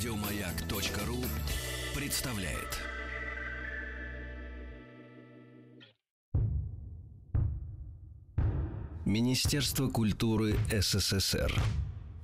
Радиомаяк.ру 0.00 1.18
представляет. 1.94 2.80
Министерство 9.04 9.90
культуры 9.90 10.56
СССР. 10.72 11.52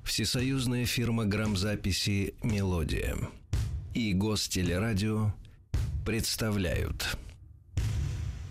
Всесоюзная 0.04 0.86
фирма 0.86 1.26
грамзаписи 1.26 2.34
«Мелодия» 2.42 3.18
и 3.92 4.14
Гостелерадио 4.14 5.34
представляют. 6.06 7.18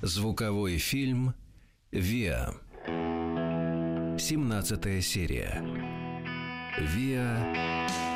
Звуковой 0.04 0.78
фильм 0.78 1.34
«Виа» 1.92 2.54
17 2.86 5.04
серия. 5.04 5.64
«Виа 6.78 7.56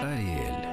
Ариэль» 0.03 0.68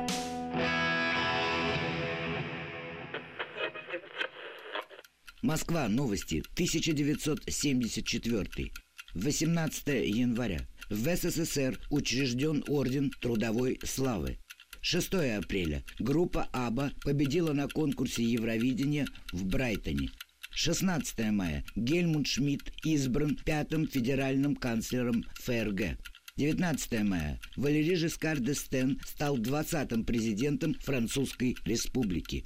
Москва. 5.42 5.88
Новости. 5.88 6.42
1974. 6.54 8.72
18 9.14 9.86
января. 10.08 10.66
В 10.90 11.16
СССР 11.16 11.78
учрежден 11.90 12.64
Орден 12.68 13.10
Трудовой 13.20 13.78
Славы. 13.84 14.38
6 14.80 15.14
апреля. 15.36 15.84
Группа 15.98 16.48
«Аба» 16.52 16.92
победила 17.02 17.52
на 17.52 17.68
конкурсе 17.68 18.22
Евровидения 18.22 19.06
в 19.32 19.44
Брайтоне. 19.44 20.10
16 20.52 21.32
мая. 21.32 21.64
Гельмут 21.74 22.28
Шмидт 22.28 22.72
избран 22.84 23.36
пятым 23.36 23.88
федеральным 23.88 24.56
канцлером 24.56 25.24
ФРГ. 25.40 25.98
19 26.36 27.02
мая. 27.02 27.40
Валерий 27.56 27.96
Жескар 27.96 28.38
Дестен 28.38 29.00
стал 29.06 29.38
20-м 29.38 30.04
президентом 30.04 30.74
Французской 30.74 31.56
Республики. 31.64 32.44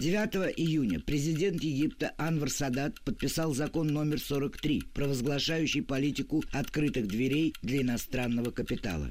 9 0.00 0.56
июня 0.56 0.98
президент 0.98 1.62
Египта 1.62 2.14
Анвар 2.16 2.48
Садат 2.48 2.98
подписал 3.02 3.52
закон 3.52 3.88
номер 3.88 4.18
43, 4.18 4.84
провозглашающий 4.94 5.82
политику 5.82 6.42
открытых 6.52 7.06
дверей 7.06 7.52
для 7.60 7.82
иностранного 7.82 8.50
капитала. 8.50 9.10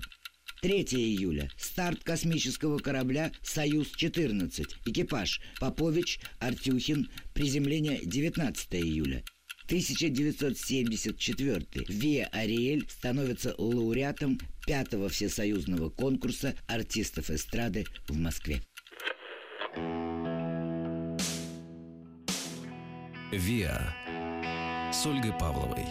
3 0.64 0.82
июля. 0.94 1.52
Старт 1.60 2.04
космического 2.04 2.80
корабля 2.80 3.32
«Союз-14». 3.44 4.66
Экипаж 4.88 5.40
Попович, 5.60 6.20
Артюхин. 6.40 7.08
Приземление 7.36 8.00
19 8.04 8.73
июля. 8.73 9.23
1974. 9.66 11.67
Виа 11.88 12.26
Ариэль 12.32 12.90
становится 12.90 13.54
лауреатом 13.60 14.40
пятого 14.66 15.10
всесоюзного 15.10 15.92
конкурса 15.92 16.56
артистов 16.67 17.30
эстрады 17.30 17.86
в 18.08 18.17
Москве. 18.17 18.64
«Виа» 23.31 23.94
с 24.91 25.05
Ольгой 25.05 25.33
Павловой. 25.33 25.85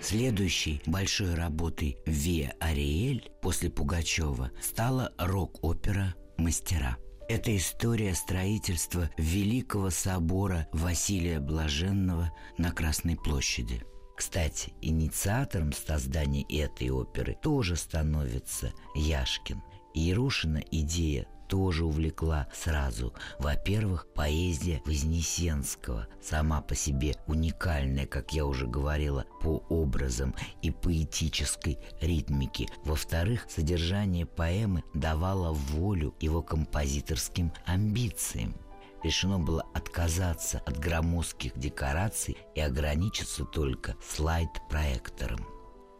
Следующей 0.00 0.80
большой 0.86 1.34
работой 1.34 1.98
Виа 2.06 2.52
Ариэль 2.60 3.30
после 3.42 3.68
Пугачева 3.68 4.52
стала 4.62 5.12
рок-опера 5.18 6.14
«Мастера». 6.38 6.96
Это 7.28 7.54
история 7.54 8.14
строительства 8.14 9.10
Великого 9.18 9.90
собора 9.90 10.66
Василия 10.72 11.40
Блаженного 11.40 12.32
на 12.56 12.72
Красной 12.72 13.16
площади. 13.16 13.82
Кстати, 14.16 14.72
инициатором 14.80 15.74
создания 15.74 16.44
этой 16.48 16.88
оперы 16.88 17.36
тоже 17.42 17.76
становится 17.76 18.72
Яшкин. 18.94 19.62
Ярушина 19.92 20.62
идея 20.70 21.26
тоже 21.54 21.84
увлекла 21.84 22.48
сразу. 22.52 23.14
Во-первых, 23.38 24.08
поэзия 24.12 24.82
Вознесенского, 24.86 26.08
сама 26.20 26.60
по 26.60 26.74
себе 26.74 27.14
уникальная, 27.28 28.06
как 28.06 28.32
я 28.32 28.44
уже 28.44 28.66
говорила, 28.66 29.24
по 29.40 29.62
образам 29.68 30.34
и 30.62 30.72
поэтической 30.72 31.78
ритмике. 32.00 32.66
Во-вторых, 32.84 33.46
содержание 33.48 34.26
поэмы 34.26 34.82
давало 34.94 35.52
волю 35.52 36.12
его 36.18 36.42
композиторским 36.42 37.52
амбициям 37.66 38.56
решено 39.04 39.38
было 39.38 39.64
отказаться 39.74 40.60
от 40.66 40.80
громоздких 40.80 41.56
декораций 41.56 42.36
и 42.56 42.60
ограничиться 42.60 43.44
только 43.44 43.94
слайд-проектором. 44.04 45.46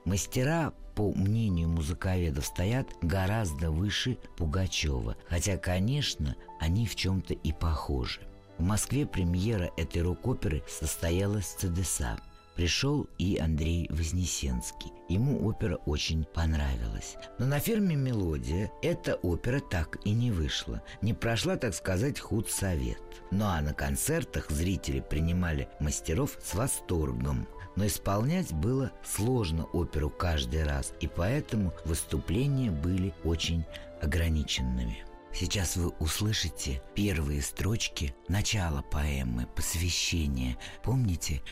Мастера 0.04 0.72
по 0.94 1.12
мнению 1.12 1.68
музыковедов, 1.68 2.46
стоят 2.46 2.88
гораздо 3.02 3.70
выше 3.70 4.18
Пугачева. 4.36 5.16
Хотя, 5.28 5.56
конечно, 5.56 6.36
они 6.60 6.86
в 6.86 6.94
чем-то 6.96 7.34
и 7.34 7.52
похожи. 7.52 8.20
В 8.58 8.62
Москве 8.62 9.04
премьера 9.04 9.70
этой 9.76 10.02
рок-оперы 10.02 10.62
состоялась 10.68 11.46
в 11.46 11.58
ЦДСА. 11.58 12.18
Пришел 12.54 13.08
и 13.18 13.36
Андрей 13.38 13.88
Вознесенский. 13.90 14.92
Ему 15.08 15.44
опера 15.44 15.74
очень 15.86 16.24
понравилась. 16.24 17.16
Но 17.40 17.46
на 17.46 17.58
фирме 17.58 17.96
«Мелодия» 17.96 18.70
эта 18.80 19.16
опера 19.16 19.58
так 19.58 19.98
и 20.04 20.12
не 20.12 20.30
вышла. 20.30 20.80
Не 21.02 21.14
прошла, 21.14 21.56
так 21.56 21.74
сказать, 21.74 22.20
худсовет. 22.20 23.02
Ну 23.32 23.44
а 23.44 23.60
на 23.60 23.74
концертах 23.74 24.50
зрители 24.50 25.00
принимали 25.00 25.68
мастеров 25.80 26.38
с 26.40 26.54
восторгом. 26.54 27.48
Но 27.76 27.86
исполнять 27.86 28.52
было 28.52 28.92
сложно 29.04 29.64
оперу 29.72 30.10
каждый 30.10 30.64
раз, 30.64 30.92
и 31.00 31.08
поэтому 31.08 31.72
выступления 31.84 32.70
были 32.70 33.12
очень 33.24 33.64
ограниченными. 34.00 35.04
Сейчас 35.32 35.76
вы 35.76 35.88
услышите 35.98 36.80
первые 36.94 37.42
строчки 37.42 38.14
начала 38.28 38.82
поэмы 38.82 39.48
«Посвящение». 39.56 40.56
Помните? 40.84 41.42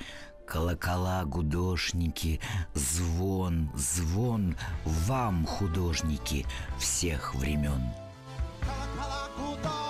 Колокола, 0.47 1.25
гудошники, 1.25 2.41
звон, 2.75 3.71
звон 3.75 4.56
вам, 4.84 5.47
художники, 5.47 6.47
всех 6.78 7.34
времен. 7.34 7.82
Колокола, 8.61 9.28
гудошники, 9.37 9.81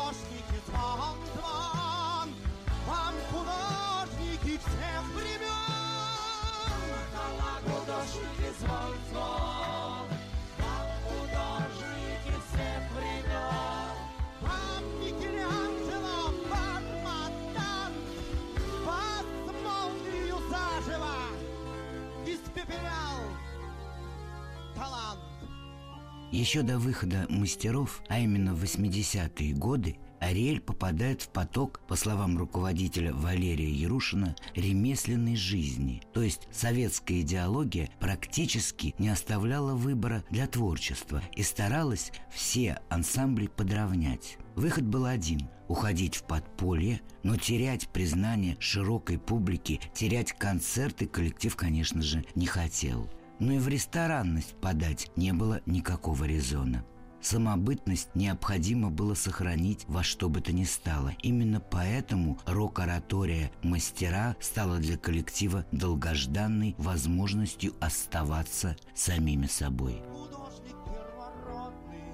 Еще 26.32 26.62
до 26.62 26.78
выхода 26.78 27.26
мастеров, 27.28 28.02
а 28.08 28.18
именно 28.18 28.54
в 28.54 28.64
80-е 28.64 29.52
годы, 29.52 29.98
Ариэль 30.18 30.60
попадает 30.60 31.20
в 31.20 31.28
поток, 31.28 31.80
по 31.86 31.94
словам 31.94 32.38
руководителя 32.38 33.12
Валерия 33.12 33.70
Ярушина, 33.70 34.34
ремесленной 34.54 35.36
жизни. 35.36 36.00
То 36.14 36.22
есть 36.22 36.48
советская 36.50 37.20
идеология 37.20 37.90
практически 38.00 38.94
не 38.98 39.10
оставляла 39.10 39.74
выбора 39.74 40.24
для 40.30 40.46
творчества 40.46 41.20
и 41.36 41.42
старалась 41.42 42.12
все 42.30 42.80
ансамбли 42.88 43.48
подровнять. 43.48 44.38
Выход 44.54 44.84
был 44.84 45.04
один– 45.04 45.50
уходить 45.68 46.16
в 46.16 46.22
подполье, 46.22 47.02
но 47.22 47.36
терять 47.36 47.88
признание 47.88 48.56
широкой 48.58 49.18
публики, 49.18 49.80
терять 49.92 50.32
концерты 50.32 51.06
коллектив, 51.06 51.54
конечно 51.56 52.00
же, 52.00 52.24
не 52.34 52.46
хотел. 52.46 53.10
Но 53.42 53.54
и 53.54 53.58
в 53.58 53.66
ресторанность 53.66 54.54
подать 54.60 55.10
не 55.16 55.32
было 55.32 55.62
никакого 55.66 56.22
резона. 56.26 56.84
Самобытность 57.20 58.14
необходимо 58.14 58.88
было 58.88 59.14
сохранить 59.14 59.84
во 59.88 60.04
что 60.04 60.28
бы 60.28 60.40
то 60.40 60.52
ни 60.52 60.62
стало. 60.62 61.12
Именно 61.24 61.58
поэтому 61.58 62.38
рок-оратория 62.46 63.50
«Мастера» 63.64 64.36
стала 64.38 64.78
для 64.78 64.96
коллектива 64.96 65.66
долгожданной 65.72 66.76
возможностью 66.78 67.74
оставаться 67.80 68.76
самими 68.94 69.48
собой. 69.48 70.00
Художник 70.12 70.76
первородный, 70.84 72.12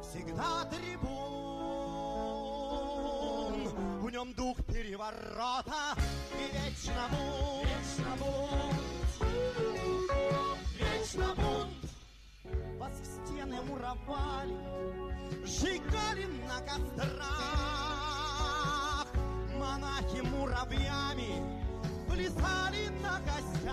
всегда 0.00 0.70
трибун. 0.70 1.22
В 4.00 4.10
нем 4.12 4.32
дух 4.34 4.64
переворота 4.64 5.96
и 6.38 6.44
вечно. 6.54 7.08
Вечно 7.64 8.16
бунт. 11.14 11.22
Вечно 11.22 11.34
бунт. 11.36 11.72
Вас 12.78 12.92
в 12.92 13.04
стены 13.04 13.60
муровали, 13.62 14.56
сжигали 15.44 16.26
на 16.46 16.60
кострах. 16.60 17.92
Монахи 19.58 20.20
муравьями 20.22 21.32
плясали 22.08 22.88
на 23.02 23.20
костях. 23.20 23.72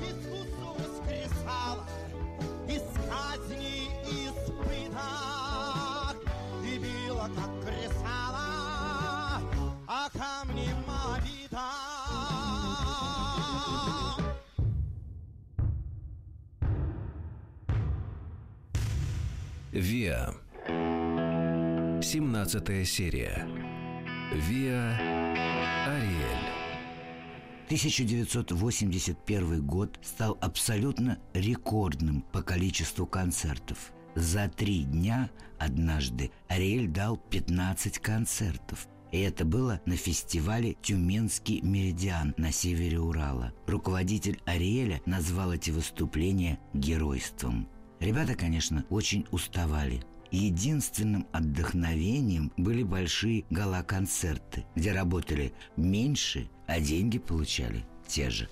Искусство 0.00 0.68
воскресало 0.78 1.84
из 2.68 2.82
казни 3.08 3.79
Виа. 19.72 20.34
17 22.02 22.88
серия. 22.88 23.46
Виа 24.34 24.96
Ариэль. 25.86 26.48
1981 27.66 29.64
год 29.64 29.96
стал 30.02 30.36
абсолютно 30.40 31.20
рекордным 31.34 32.22
по 32.32 32.42
количеству 32.42 33.06
концертов. 33.06 33.92
За 34.16 34.48
три 34.48 34.82
дня 34.82 35.30
однажды 35.60 36.32
Ариэль 36.48 36.88
дал 36.88 37.16
15 37.16 38.00
концертов. 38.00 38.88
И 39.12 39.20
это 39.20 39.44
было 39.44 39.80
на 39.86 39.94
фестивале 39.94 40.74
«Тюменский 40.82 41.60
меридиан» 41.60 42.34
на 42.36 42.50
севере 42.50 42.98
Урала. 42.98 43.52
Руководитель 43.68 44.40
Ариэля 44.46 45.00
назвал 45.06 45.52
эти 45.52 45.70
выступления 45.70 46.58
геройством. 46.74 47.68
Ребята, 48.00 48.34
конечно, 48.34 48.84
очень 48.88 49.26
уставали. 49.30 50.02
Единственным 50.30 51.26
отдохновением 51.32 52.52
были 52.56 52.82
большие 52.82 53.44
гала-концерты, 53.50 54.64
где 54.74 54.92
работали 54.92 55.52
меньше, 55.76 56.48
а 56.66 56.80
деньги 56.80 57.18
получали 57.18 57.84
те 58.06 58.30
же. 58.30 58.48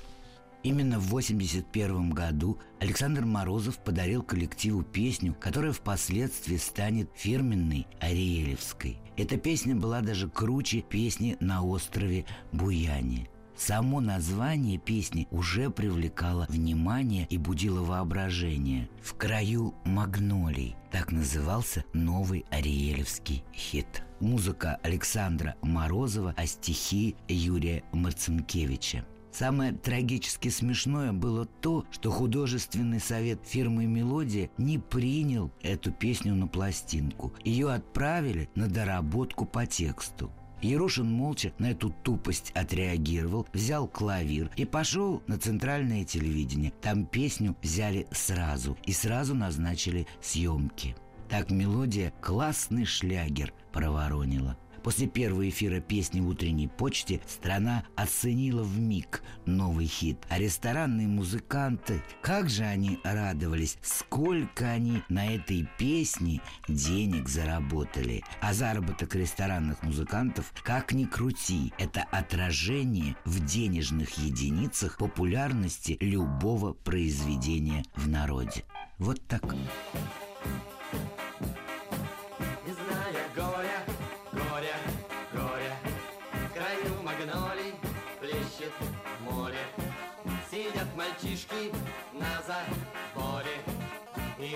Именно 0.64 0.98
в 0.98 1.06
1981 1.06 2.10
году 2.10 2.58
Александр 2.80 3.24
Морозов 3.24 3.78
подарил 3.78 4.22
коллективу 4.22 4.82
песню, 4.82 5.34
которая 5.38 5.72
впоследствии 5.72 6.56
станет 6.56 7.10
фирменной 7.14 7.86
Ариелевской. 8.00 8.98
Эта 9.16 9.36
песня 9.36 9.76
была 9.76 10.00
даже 10.00 10.28
круче 10.28 10.82
песни 10.82 11.36
«На 11.40 11.62
острове 11.62 12.26
Буяне». 12.52 13.28
Само 13.58 14.00
название 14.00 14.78
песни 14.78 15.26
уже 15.32 15.68
привлекало 15.68 16.46
внимание 16.48 17.26
и 17.28 17.38
будило 17.38 17.82
воображение. 17.82 18.88
«В 19.02 19.14
краю 19.14 19.74
магнолий»– 19.84 20.76
так 20.92 21.10
назывался 21.10 21.84
новый 21.92 22.46
ариелевский 22.50 23.42
хит. 23.52 24.04
Музыка 24.20 24.78
Александра 24.84 25.56
Морозова, 25.62 26.34
а 26.36 26.46
стихи 26.46 27.16
Юрия 27.26 27.82
Марцинкевича. 27.90 29.04
Самое 29.32 29.72
трагически 29.72 30.50
смешное 30.50 31.12
было 31.12 31.44
то, 31.44 31.84
что 31.90 32.12
художественный 32.12 33.00
совет 33.00 33.40
фирмы 33.44 33.86
«Мелодия» 33.86 34.50
не 34.56 34.78
принял 34.78 35.50
эту 35.62 35.90
песню 35.90 36.36
на 36.36 36.46
пластинку. 36.46 37.32
Ее 37.44 37.72
отправили 37.72 38.48
на 38.54 38.68
доработку 38.68 39.46
по 39.46 39.66
тексту. 39.66 40.30
Ярушин 40.60 41.10
молча 41.10 41.52
на 41.58 41.70
эту 41.70 41.90
тупость 42.02 42.50
отреагировал, 42.54 43.46
взял 43.52 43.86
клавир 43.86 44.50
и 44.56 44.64
пошел 44.64 45.22
на 45.26 45.38
центральное 45.38 46.04
телевидение. 46.04 46.72
Там 46.82 47.06
песню 47.06 47.56
взяли 47.62 48.06
сразу 48.10 48.76
и 48.84 48.92
сразу 48.92 49.34
назначили 49.34 50.06
съемки. 50.20 50.96
Так 51.28 51.50
мелодия 51.50 52.12
классный 52.20 52.84
шлягер 52.84 53.52
проворонила. 53.72 54.56
После 54.88 55.06
первого 55.06 55.46
эфира 55.46 55.80
песни 55.80 56.22
в 56.22 56.28
утренней 56.28 56.66
почте 56.66 57.20
страна 57.26 57.84
оценила 57.94 58.62
в 58.62 58.78
миг 58.78 59.22
новый 59.44 59.84
хит. 59.84 60.16
А 60.30 60.38
ресторанные 60.38 61.06
музыканты, 61.06 62.02
как 62.22 62.48
же 62.48 62.64
они 62.64 62.98
радовались, 63.04 63.76
сколько 63.82 64.66
они 64.66 65.02
на 65.10 65.26
этой 65.26 65.68
песне 65.76 66.40
денег 66.68 67.28
заработали. 67.28 68.24
А 68.40 68.54
заработок 68.54 69.14
ресторанных 69.14 69.82
музыкантов, 69.82 70.54
как 70.64 70.94
ни 70.94 71.04
крути, 71.04 71.70
это 71.76 72.04
отражение 72.10 73.14
в 73.26 73.44
денежных 73.44 74.16
единицах 74.16 74.96
популярности 74.96 75.98
любого 76.00 76.72
произведения 76.72 77.84
в 77.94 78.08
народе. 78.08 78.64
Вот 78.96 79.20
так. 79.28 79.54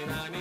И 0.02 0.04
на 0.04 0.31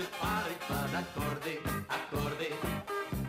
танцуют 0.00 0.10
пары 0.20 0.54
под 0.68 0.94
аккорды, 0.94 1.60
аккорды. 1.88 2.52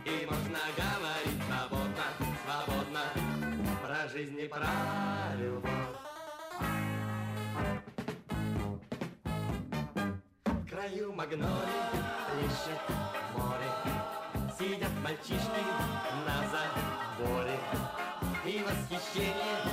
И 0.06 0.25
можно 0.25 0.59
говорить 0.77 1.41
свободно, 1.47 2.03
свободно 2.44 3.01
про 3.81 4.07
жизнь 4.09 4.39
и 4.39 4.47
про 4.47 4.68
любовь. 5.38 5.71
В 10.45 10.69
краю 10.69 11.13
магнолий 11.13 11.81
плещет 12.31 12.81
море, 13.35 13.71
Сидят 14.57 14.92
мальчишки 15.04 15.61
на 16.25 16.37
заборе, 16.51 17.59
И 18.45 18.63
восхищение 18.63 19.70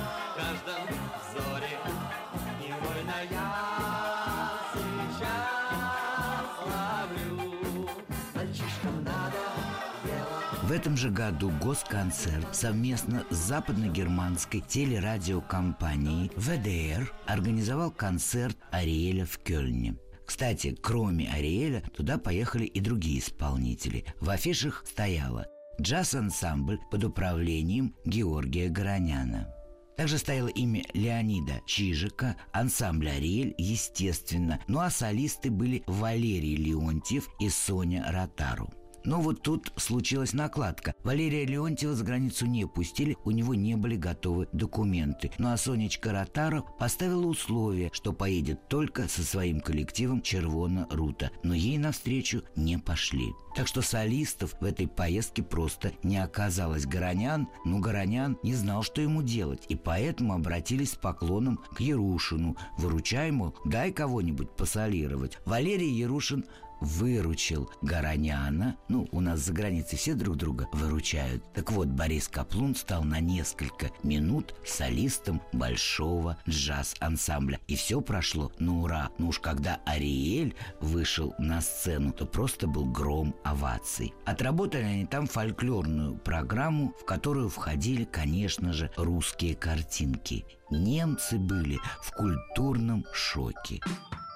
В 10.69 10.71
этом 10.71 10.95
же 10.95 11.09
году 11.09 11.51
Госконцерт 11.63 12.55
совместно 12.55 13.25
с 13.31 13.37
западно-германской 13.37 14.61
телерадиокомпанией 14.61 16.29
ВДР 16.35 17.11
организовал 17.25 17.89
концерт 17.89 18.55
Ариэля 18.69 19.25
в 19.25 19.39
Кёльне. 19.39 19.97
Кстати, 20.27 20.77
кроме 20.79 21.27
Ариэля, 21.27 21.81
туда 21.97 22.19
поехали 22.19 22.65
и 22.65 22.81
другие 22.81 23.17
исполнители. 23.17 24.05
В 24.21 24.29
афишах 24.29 24.85
стояло 24.85 25.47
«Джаз-ансамбль 25.81 26.77
под 26.91 27.03
управлением 27.03 27.95
Георгия 28.05 28.69
Гороняна». 28.69 29.51
Также 29.97 30.19
стояло 30.19 30.49
имя 30.49 30.83
Леонида 30.93 31.61
Чижика, 31.65 32.35
ансамбль 32.53 33.09
«Ариэль», 33.09 33.55
естественно, 33.57 34.59
ну 34.67 34.81
а 34.81 34.91
солисты 34.91 35.49
были 35.49 35.81
Валерий 35.87 36.57
Леонтьев 36.57 37.27
и 37.39 37.49
Соня 37.49 38.05
Ротару. 38.11 38.71
Но 39.03 39.21
вот 39.21 39.41
тут 39.41 39.71
случилась 39.77 40.33
накладка. 40.33 40.93
Валерия 41.03 41.45
Леонтьева 41.45 41.95
за 41.95 42.03
границу 42.03 42.45
не 42.45 42.65
пустили, 42.67 43.17
у 43.25 43.31
него 43.31 43.55
не 43.55 43.75
были 43.75 43.95
готовы 43.95 44.47
документы. 44.51 45.31
Ну 45.37 45.51
а 45.51 45.57
Сонечка 45.57 46.11
Ротаров 46.11 46.65
поставила 46.77 47.25
условие, 47.25 47.89
что 47.93 48.13
поедет 48.13 48.67
только 48.67 49.07
со 49.07 49.23
своим 49.23 49.61
коллективом 49.61 50.21
Червона 50.21 50.87
Рута. 50.91 51.31
Но 51.43 51.53
ей 51.53 51.77
навстречу 51.77 52.43
не 52.55 52.77
пошли. 52.77 53.27
Так 53.55 53.67
что 53.67 53.81
солистов 53.81 54.55
в 54.59 54.63
этой 54.63 54.87
поездке 54.87 55.43
просто 55.43 55.91
не 56.03 56.17
оказалось. 56.17 56.85
Горонян, 56.85 57.47
ну 57.65 57.79
Горонян 57.79 58.37
не 58.43 58.53
знал, 58.53 58.83
что 58.83 59.01
ему 59.01 59.21
делать, 59.21 59.65
и 59.69 59.75
поэтому 59.75 60.33
обратились 60.33 60.91
с 60.91 60.95
поклоном 60.95 61.59
к 61.75 61.79
Ярушину. 61.79 62.55
Выручай, 62.77 63.31
мол, 63.31 63.55
дай 63.65 63.91
кого-нибудь 63.91 64.51
посолировать. 64.55 65.37
Валерий 65.45 65.91
Ярушин 65.91 66.45
выручил 66.81 67.69
Гороняна. 67.81 68.77
Ну, 68.87 69.07
у 69.11 69.21
нас 69.21 69.39
за 69.39 69.53
границей 69.53 69.97
все 69.97 70.13
друг 70.13 70.37
друга 70.37 70.67
выручают. 70.73 71.43
Так 71.53 71.71
вот, 71.71 71.87
Борис 71.87 72.27
Каплун 72.27 72.75
стал 72.75 73.03
на 73.03 73.19
несколько 73.19 73.91
минут 74.03 74.55
солистом 74.65 75.41
большого 75.53 76.37
джаз-ансамбля. 76.47 77.59
И 77.67 77.75
все 77.75 78.01
прошло 78.01 78.51
на 78.59 78.81
ура. 78.81 79.09
Ну 79.17 79.29
уж 79.29 79.39
когда 79.39 79.79
Ариэль 79.85 80.55
вышел 80.79 81.33
на 81.39 81.61
сцену, 81.61 82.11
то 82.11 82.25
просто 82.25 82.67
был 82.67 82.85
гром 82.85 83.35
оваций. 83.43 84.13
Отработали 84.25 84.83
они 84.83 85.05
там 85.05 85.27
фольклорную 85.27 86.15
программу, 86.17 86.93
в 86.99 87.05
которую 87.05 87.49
входили, 87.49 88.03
конечно 88.03 88.73
же, 88.73 88.91
русские 88.95 89.55
картинки. 89.55 90.45
Немцы 90.69 91.37
были 91.37 91.79
в 92.01 92.11
культурном 92.11 93.05
шоке. 93.13 93.79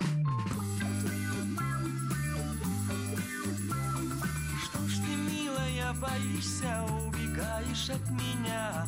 Что 0.03 0.82
боишься, 6.03 6.83
убегаешь 7.05 7.89
от 7.89 8.09
меня? 8.11 8.85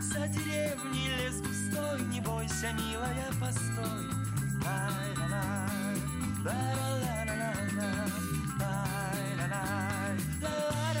За 0.00 0.28
деревней 0.28 1.08
лес 1.16 1.40
густой, 1.40 2.00
не 2.12 2.20
бойся, 2.20 2.72
милая, 2.72 3.30
постой. 3.40 4.04
Лай-ла-лай, 4.64 5.96
ла-ла-ла-ла-ла, 6.44 7.90
лай-ла-лай, 8.60 10.16
ла-ла-ла-ла. 10.42 10.91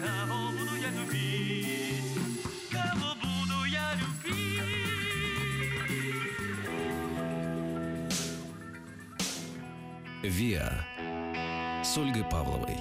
Какого 0.00 0.50
буду 0.52 0.76
я 0.80 0.90
любить? 0.90 2.18
Кого 2.70 3.14
буду 3.14 3.64
я 3.70 3.94
любить? 3.94 4.62
«Виа» 10.22 10.84
с 11.84 11.96
Ольгой 11.96 12.24
Павловой. 12.24 12.76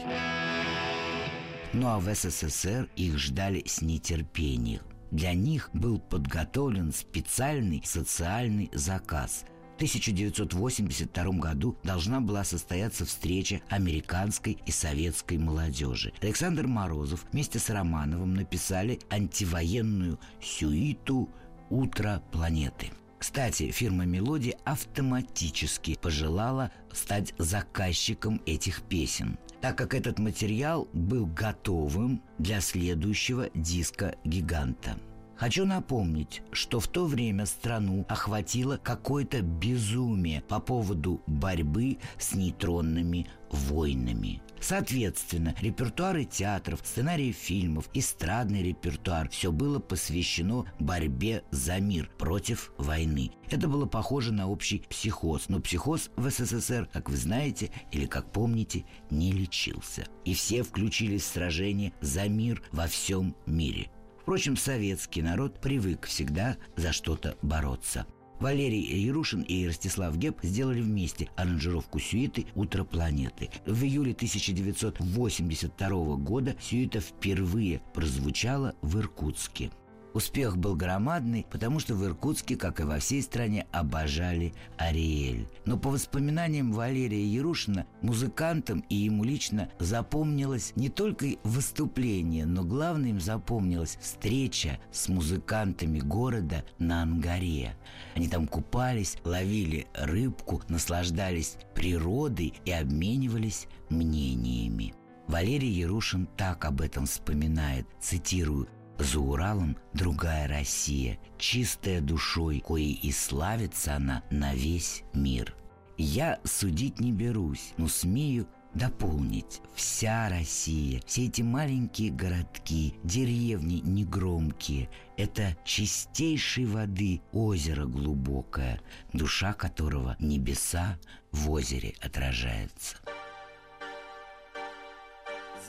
Ну 1.73 1.87
а 1.87 1.99
в 1.99 2.13
СССР 2.13 2.89
их 2.95 3.17
ждали 3.17 3.63
с 3.65 3.81
нетерпением. 3.81 4.81
Для 5.11 5.33
них 5.33 5.69
был 5.73 5.99
подготовлен 5.99 6.91
специальный 6.91 7.81
социальный 7.85 8.69
заказ. 8.73 9.45
В 9.77 9.79
1982 9.79 11.23
году 11.33 11.77
должна 11.83 12.19
была 12.19 12.43
состояться 12.43 13.05
встреча 13.05 13.61
американской 13.69 14.57
и 14.65 14.71
советской 14.71 15.37
молодежи. 15.37 16.13
Александр 16.19 16.65
Морозов 16.65 17.23
вместе 17.31 17.59
с 17.59 17.69
Романовым 17.69 18.33
написали 18.33 18.99
антивоенную 19.11 20.17
сюиту 20.41 21.29
«Утро 21.69 22.23
планеты». 22.31 22.89
Кстати, 23.19 23.69
фирма 23.69 24.05
«Мелодия» 24.05 24.57
автоматически 24.65 25.95
пожелала 26.01 26.71
стать 26.91 27.35
заказчиком 27.37 28.41
этих 28.47 28.81
песен, 28.81 29.37
так 29.61 29.77
как 29.77 29.93
этот 29.93 30.17
материал 30.17 30.87
был 30.91 31.27
готовым 31.27 32.23
для 32.39 32.61
следующего 32.61 33.51
диска 33.53 34.15
«Гиганта». 34.23 34.97
Хочу 35.37 35.65
напомнить, 35.65 36.41
что 36.51 36.79
в 36.79 36.87
то 36.87 37.05
время 37.05 37.45
страну 37.45 38.05
охватило 38.09 38.77
какое-то 38.77 39.41
безумие 39.41 40.41
по 40.41 40.59
поводу 40.59 41.21
борьбы 41.27 41.99
с 42.17 42.33
нейтронными 42.33 43.27
войнами. 43.51 44.41
Соответственно, 44.59 45.55
репертуары 45.61 46.25
театров, 46.25 46.81
сценарии 46.83 47.31
фильмов, 47.31 47.87
эстрадный 47.93 48.63
репертуар– 48.63 49.29
все 49.31 49.51
было 49.51 49.77
посвящено 49.77 50.65
борьбе 50.79 51.43
за 51.51 51.79
мир 51.79 52.09
против 52.17 52.71
войны. 52.79 53.31
Это 53.51 53.67
было 53.67 53.85
похоже 53.85 54.33
на 54.33 54.49
общий 54.49 54.79
психоз, 54.89 55.49
но 55.49 55.59
психоз 55.59 56.09
в 56.15 56.29
СССР, 56.29 56.89
как 56.91 57.09
вы 57.09 57.17
знаете 57.17 57.69
или 57.91 58.07
как 58.07 58.31
помните, 58.31 58.85
не 59.11 59.31
лечился. 59.31 60.07
И 60.25 60.33
все 60.33 60.63
включились 60.63 61.23
в 61.23 61.33
сражение 61.33 61.93
за 62.01 62.27
мир 62.27 62.63
во 62.71 62.87
всем 62.87 63.35
мире. 63.45 63.91
Впрочем, 64.27 64.57
советский 64.57 65.21
народ 65.21 65.61
привык 65.61 66.05
всегда 66.05 66.57
за 66.75 66.91
что-то 66.91 67.37
бороться. 67.41 68.05
Валерий 68.41 68.81
Ярушин 68.81 69.41
и 69.41 69.65
Ростислав 69.65 70.17
Геб 70.17 70.39
сделали 70.43 70.81
вместе 70.81 71.29
аранжировку 71.37 71.97
сюиты 71.97 72.45
«Утро 72.53 72.83
планеты». 72.83 73.49
В 73.65 73.85
июле 73.85 74.11
1982 74.11 76.15
года 76.17 76.57
сюита 76.59 76.99
впервые 76.99 77.79
прозвучала 77.93 78.75
в 78.81 78.99
Иркутске. 78.99 79.71
Успех 80.17 80.57
был 80.57 80.75
громадный, 80.75 81.45
потому 81.51 81.79
что 81.79 81.93
в 81.93 82.03
Иркутске, 82.03 82.55
как 82.55 82.79
и 82.79 82.83
во 82.83 82.97
всей 82.97 83.21
стране, 83.21 83.67
обожали 83.71 84.51
Ариэль. 84.75 85.47
Но 85.65 85.77
по 85.77 85.91
воспоминаниям 85.91 86.73
Валерия 86.73 87.23
Ярушина, 87.23 87.85
музыкантам 88.01 88.79
и 88.89 88.95
ему 88.95 89.23
лично 89.23 89.69
запомнилось 89.77 90.73
не 90.75 90.89
только 90.89 91.27
выступление, 91.43 92.47
но 92.47 92.63
главное 92.63 93.11
им 93.11 93.19
запомнилась 93.19 93.99
встреча 94.01 94.79
с 94.91 95.07
музыкантами 95.07 95.99
города 95.99 96.65
на 96.79 97.03
Ангаре. 97.03 97.75
Они 98.15 98.27
там 98.27 98.47
купались, 98.47 99.17
ловили 99.23 99.85
рыбку, 99.93 100.63
наслаждались 100.67 101.57
природой 101.75 102.55
и 102.65 102.71
обменивались 102.71 103.67
мнениями. 103.91 104.95
Валерий 105.27 105.69
Ярушин 105.69 106.27
так 106.37 106.65
об 106.65 106.81
этом 106.81 107.05
вспоминает, 107.05 107.85
цитирую, 107.99 108.67
за 108.99 109.19
Уралом 109.19 109.77
другая 109.93 110.47
Россия, 110.47 111.19
чистая 111.37 112.01
душой, 112.01 112.63
коей 112.65 112.93
и 112.93 113.11
славится 113.11 113.95
она 113.95 114.23
на 114.29 114.53
весь 114.53 115.03
мир. 115.13 115.55
Я 115.97 116.39
судить 116.43 116.99
не 116.99 117.11
берусь, 117.11 117.73
но 117.77 117.87
смею 117.87 118.47
дополнить. 118.73 119.61
Вся 119.75 120.29
Россия, 120.29 121.01
все 121.05 121.25
эти 121.25 121.41
маленькие 121.41 122.11
городки, 122.11 122.95
деревни 123.03 123.81
негромкие– 123.83 124.89
это 125.17 125.57
чистейшей 125.65 126.65
воды 126.65 127.21
озеро 127.31 127.85
глубокое, 127.85 128.81
душа 129.13 129.53
которого 129.53 130.15
небеса 130.19 130.99
в 131.31 131.49
озере 131.49 131.95
отражается. 132.01 132.97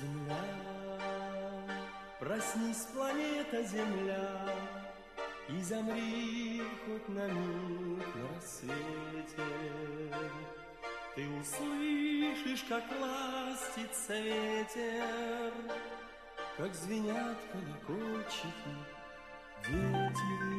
Земля, 0.01 0.68
проснись, 2.19 2.87
планета 2.93 3.63
Земля, 3.65 4.55
И 5.49 5.63
замри 5.63 6.63
хоть 6.85 7.09
на 7.09 7.27
миг 7.27 8.07
на 8.15 8.35
рассвете. 8.35 9.43
Ты 11.15 11.29
услышишь, 11.41 12.65
как 12.69 12.85
ластится 13.01 14.19
ветер, 14.21 15.53
Как 16.57 16.75
звенят 16.75 17.39
колокольчики 17.53 18.75
дети. 19.67 20.58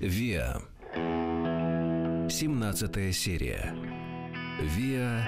«Виа». 0.00 0.62
17 2.30 3.14
серия. 3.14 3.74
«Виа 4.62 5.26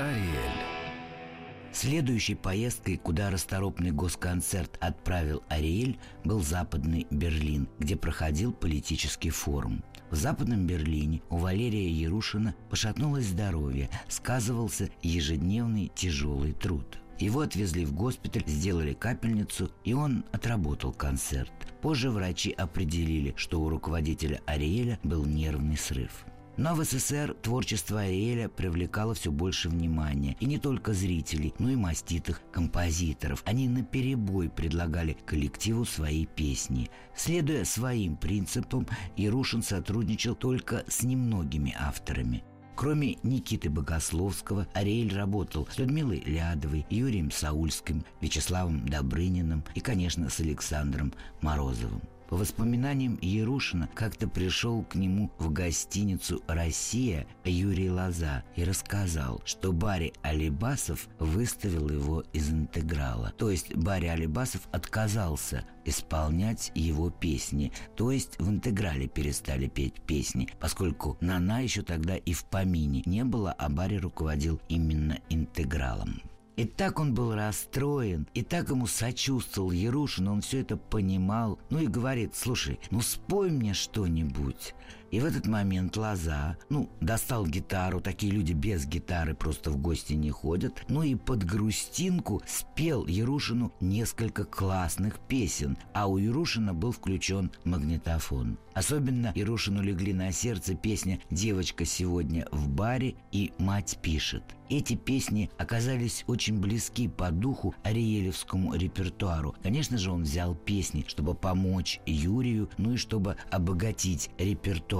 Ариэль». 0.00 1.70
Следующей 1.70 2.34
поездкой, 2.34 2.96
куда 2.96 3.30
расторопный 3.30 3.92
госконцерт 3.92 4.76
отправил 4.80 5.44
Ариэль, 5.48 6.00
был 6.24 6.42
Западный 6.42 7.06
Берлин, 7.12 7.68
где 7.78 7.94
проходил 7.94 8.52
политический 8.52 9.30
форум. 9.30 9.84
В 10.10 10.16
Западном 10.16 10.66
Берлине 10.66 11.22
у 11.30 11.36
Валерия 11.36 11.88
Ярушина 11.88 12.56
пошатнулось 12.68 13.26
здоровье, 13.26 13.88
сказывался 14.08 14.90
ежедневный 15.00 15.92
тяжелый 15.94 16.54
труд. 16.54 16.98
Его 17.20 17.40
отвезли 17.40 17.84
в 17.84 17.94
госпиталь, 17.94 18.42
сделали 18.46 18.94
капельницу, 18.94 19.70
и 19.84 19.94
он 19.94 20.24
отработал 20.32 20.92
концерт. 20.92 21.52
Позже 21.86 22.10
врачи 22.10 22.50
определили, 22.50 23.32
что 23.36 23.60
у 23.60 23.68
руководителя 23.68 24.40
Ариэля 24.44 24.98
был 25.04 25.24
нервный 25.24 25.76
срыв. 25.76 26.26
Но 26.56 26.74
в 26.74 26.82
СССР 26.82 27.36
творчество 27.40 28.00
Ариэля 28.00 28.48
привлекало 28.48 29.14
все 29.14 29.30
больше 29.30 29.68
внимания. 29.68 30.36
И 30.40 30.46
не 30.46 30.58
только 30.58 30.92
зрителей, 30.92 31.54
но 31.60 31.70
и 31.70 31.76
маститых 31.76 32.40
композиторов. 32.50 33.40
Они 33.46 33.68
наперебой 33.68 34.48
предлагали 34.48 35.16
коллективу 35.26 35.84
свои 35.84 36.26
песни. 36.26 36.90
Следуя 37.14 37.64
своим 37.64 38.16
принципам, 38.16 38.88
Ярушин 39.16 39.62
сотрудничал 39.62 40.34
только 40.34 40.82
с 40.88 41.04
немногими 41.04 41.72
авторами. 41.78 42.42
Кроме 42.76 43.16
Никиты 43.22 43.70
Богословского, 43.70 44.68
Ариэль 44.74 45.16
работал 45.16 45.66
с 45.70 45.78
Людмилой 45.78 46.22
Лядовой, 46.26 46.86
Юрием 46.90 47.30
Саульским, 47.30 48.04
Вячеславом 48.20 48.86
Добрыниным 48.86 49.64
и, 49.74 49.80
конечно, 49.80 50.28
с 50.28 50.40
Александром 50.40 51.14
Морозовым. 51.40 52.02
По 52.28 52.36
воспоминаниям 52.36 53.18
Ярушина, 53.22 53.88
как-то 53.94 54.26
пришел 54.26 54.82
к 54.82 54.96
нему 54.96 55.30
в 55.38 55.52
гостиницу 55.52 56.42
«Россия» 56.48 57.26
Юрий 57.44 57.90
Лоза 57.90 58.42
и 58.56 58.64
рассказал, 58.64 59.40
что 59.44 59.72
Барри 59.72 60.12
Алибасов 60.22 61.08
выставил 61.20 61.88
его 61.88 62.24
из 62.32 62.50
интеграла. 62.50 63.32
То 63.38 63.50
есть 63.50 63.74
Барри 63.76 64.06
Алибасов 64.06 64.62
отказался 64.72 65.64
исполнять 65.84 66.72
его 66.74 67.10
песни, 67.10 67.72
то 67.94 68.10
есть 68.10 68.40
в 68.40 68.50
интеграле 68.50 69.06
перестали 69.06 69.68
петь 69.68 70.00
песни, 70.02 70.48
поскольку 70.58 71.16
Нана 71.20 71.62
еще 71.62 71.82
тогда 71.82 72.16
и 72.16 72.32
в 72.32 72.44
помине 72.46 73.02
не 73.06 73.22
было, 73.24 73.52
а 73.52 73.68
Барри 73.68 73.96
руководил 73.96 74.60
именно 74.68 75.20
интегралом. 75.28 76.22
И 76.56 76.64
так 76.64 76.98
он 76.98 77.12
был 77.12 77.34
расстроен, 77.34 78.26
и 78.32 78.42
так 78.42 78.70
ему 78.70 78.86
сочувствовал 78.86 79.72
Ярушин, 79.72 80.28
он 80.28 80.40
все 80.40 80.62
это 80.62 80.78
понимал. 80.78 81.58
Ну 81.68 81.80
и 81.80 81.86
говорит, 81.86 82.34
слушай, 82.34 82.80
ну 82.90 83.02
спой 83.02 83.50
мне 83.50 83.74
что-нибудь. 83.74 84.74
И 85.10 85.20
в 85.20 85.24
этот 85.24 85.46
момент 85.46 85.96
Лоза, 85.96 86.56
ну, 86.68 86.88
достал 87.00 87.46
гитару, 87.46 88.00
такие 88.00 88.32
люди 88.32 88.52
без 88.52 88.86
гитары 88.86 89.34
просто 89.34 89.70
в 89.70 89.76
гости 89.78 90.14
не 90.14 90.30
ходят, 90.30 90.84
ну 90.88 91.02
и 91.02 91.14
под 91.14 91.44
грустинку 91.44 92.42
спел 92.46 93.06
Ярушину 93.06 93.72
несколько 93.80 94.44
классных 94.44 95.18
песен, 95.20 95.78
а 95.94 96.06
у 96.06 96.18
Ярушина 96.18 96.74
был 96.74 96.92
включен 96.92 97.52
магнитофон. 97.64 98.58
Особенно 98.74 99.32
Ярушину 99.34 99.82
легли 99.82 100.12
на 100.12 100.32
сердце 100.32 100.74
песня 100.74 101.18
«Девочка 101.30 101.86
сегодня 101.86 102.46
в 102.52 102.68
баре» 102.68 103.14
и 103.32 103.52
«Мать 103.58 103.98
пишет». 104.02 104.42
Эти 104.68 104.96
песни 104.96 105.48
оказались 105.58 106.24
очень 106.26 106.58
близки 106.58 107.08
по 107.08 107.30
духу 107.30 107.74
ариелевскому 107.84 108.74
репертуару. 108.74 109.54
Конечно 109.62 109.96
же, 109.96 110.10
он 110.10 110.24
взял 110.24 110.56
песни, 110.56 111.04
чтобы 111.06 111.34
помочь 111.34 112.00
Юрию, 112.04 112.68
ну 112.76 112.94
и 112.94 112.96
чтобы 112.96 113.36
обогатить 113.50 114.30
репертуар. 114.38 114.95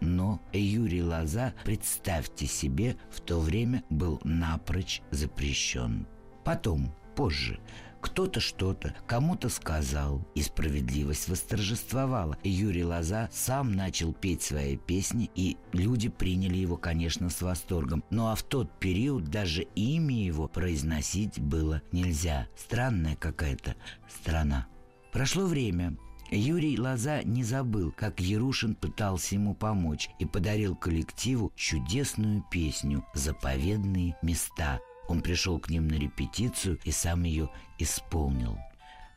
Но 0.00 0.40
Юрий 0.52 1.02
Лоза, 1.02 1.54
представьте 1.64 2.46
себе, 2.46 2.96
в 3.10 3.20
то 3.20 3.40
время 3.40 3.82
был 3.90 4.20
напрочь 4.24 5.02
запрещен. 5.10 6.06
Потом, 6.44 6.94
позже, 7.16 7.60
кто-то 8.00 8.40
что-то 8.40 8.94
кому-то 9.06 9.48
сказал, 9.48 10.26
и 10.34 10.42
справедливость 10.42 11.28
восторжествовала. 11.28 12.38
Юрий 12.42 12.84
Лоза 12.84 13.28
сам 13.32 13.72
начал 13.72 14.12
петь 14.12 14.42
свои 14.42 14.76
песни, 14.76 15.30
и 15.34 15.56
люди 15.72 16.08
приняли 16.08 16.56
его, 16.56 16.76
конечно, 16.76 17.28
с 17.28 17.42
восторгом. 17.42 18.02
Ну 18.10 18.28
а 18.28 18.34
в 18.34 18.42
тот 18.42 18.78
период 18.78 19.24
даже 19.24 19.62
имя 19.74 20.16
его 20.16 20.48
произносить 20.48 21.38
было 21.38 21.82
нельзя. 21.92 22.48
Странная 22.56 23.16
какая-то 23.16 23.76
страна. 24.08 24.66
Прошло 25.12 25.44
время, 25.44 25.96
Юрий 26.30 26.78
Лоза 26.78 27.22
не 27.24 27.42
забыл, 27.42 27.92
как 27.92 28.20
Ярушин 28.20 28.74
пытался 28.74 29.34
ему 29.34 29.54
помочь 29.54 30.10
и 30.18 30.26
подарил 30.26 30.76
коллективу 30.76 31.52
чудесную 31.56 32.44
песню 32.50 33.04
«Заповедные 33.14 34.16
места», 34.22 34.80
он 35.10 35.22
пришел 35.22 35.58
к 35.58 35.68
ним 35.68 35.88
на 35.88 35.94
репетицию 35.94 36.78
и 36.84 36.92
сам 36.92 37.24
ее 37.24 37.50
исполнил. 37.78 38.56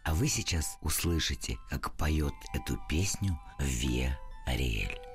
А 0.03 0.15
вы 0.15 0.27
сейчас 0.27 0.79
услышите, 0.81 1.57
как 1.69 1.95
поет 1.95 2.33
эту 2.55 2.79
песню 2.89 3.39
Ве 3.59 4.17
Ариэль. 4.47 5.12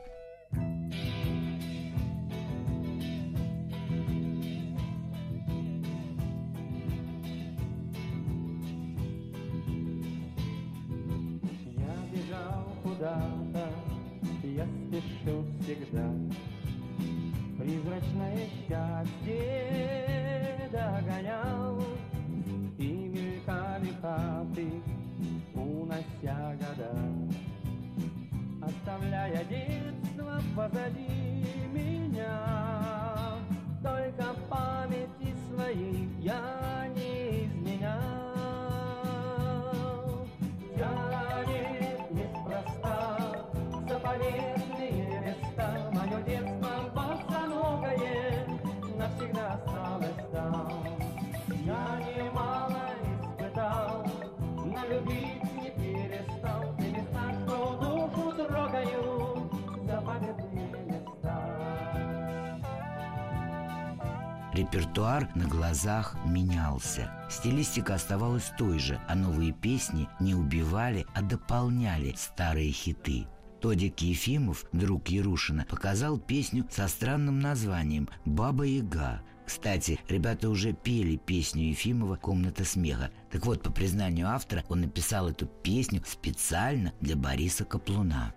Репертуар 64.58 65.28
на 65.36 65.44
глазах 65.44 66.16
менялся. 66.26 67.12
Стилистика 67.30 67.94
оставалась 67.94 68.50
той 68.58 68.80
же, 68.80 69.00
а 69.06 69.14
новые 69.14 69.52
песни 69.52 70.08
не 70.18 70.34
убивали, 70.34 71.06
а 71.14 71.22
дополняли 71.22 72.12
старые 72.16 72.72
хиты. 72.72 73.28
Тодик 73.60 74.00
Ефимов, 74.00 74.64
друг 74.72 75.10
Ярушина, 75.10 75.64
показал 75.70 76.18
песню 76.18 76.66
со 76.72 76.88
странным 76.88 77.38
названием 77.38 78.08
«Баба 78.24 78.64
Яга». 78.64 79.22
Кстати, 79.46 80.00
ребята 80.08 80.48
уже 80.48 80.72
пели 80.72 81.14
песню 81.16 81.68
Ефимова 81.68 82.16
«Комната 82.16 82.64
смеха». 82.64 83.12
Так 83.30 83.46
вот, 83.46 83.62
по 83.62 83.70
признанию 83.70 84.26
автора, 84.26 84.64
он 84.68 84.80
написал 84.80 85.28
эту 85.28 85.46
песню 85.46 86.02
специально 86.04 86.92
для 87.00 87.14
Бориса 87.14 87.64
Каплуна. 87.64 88.34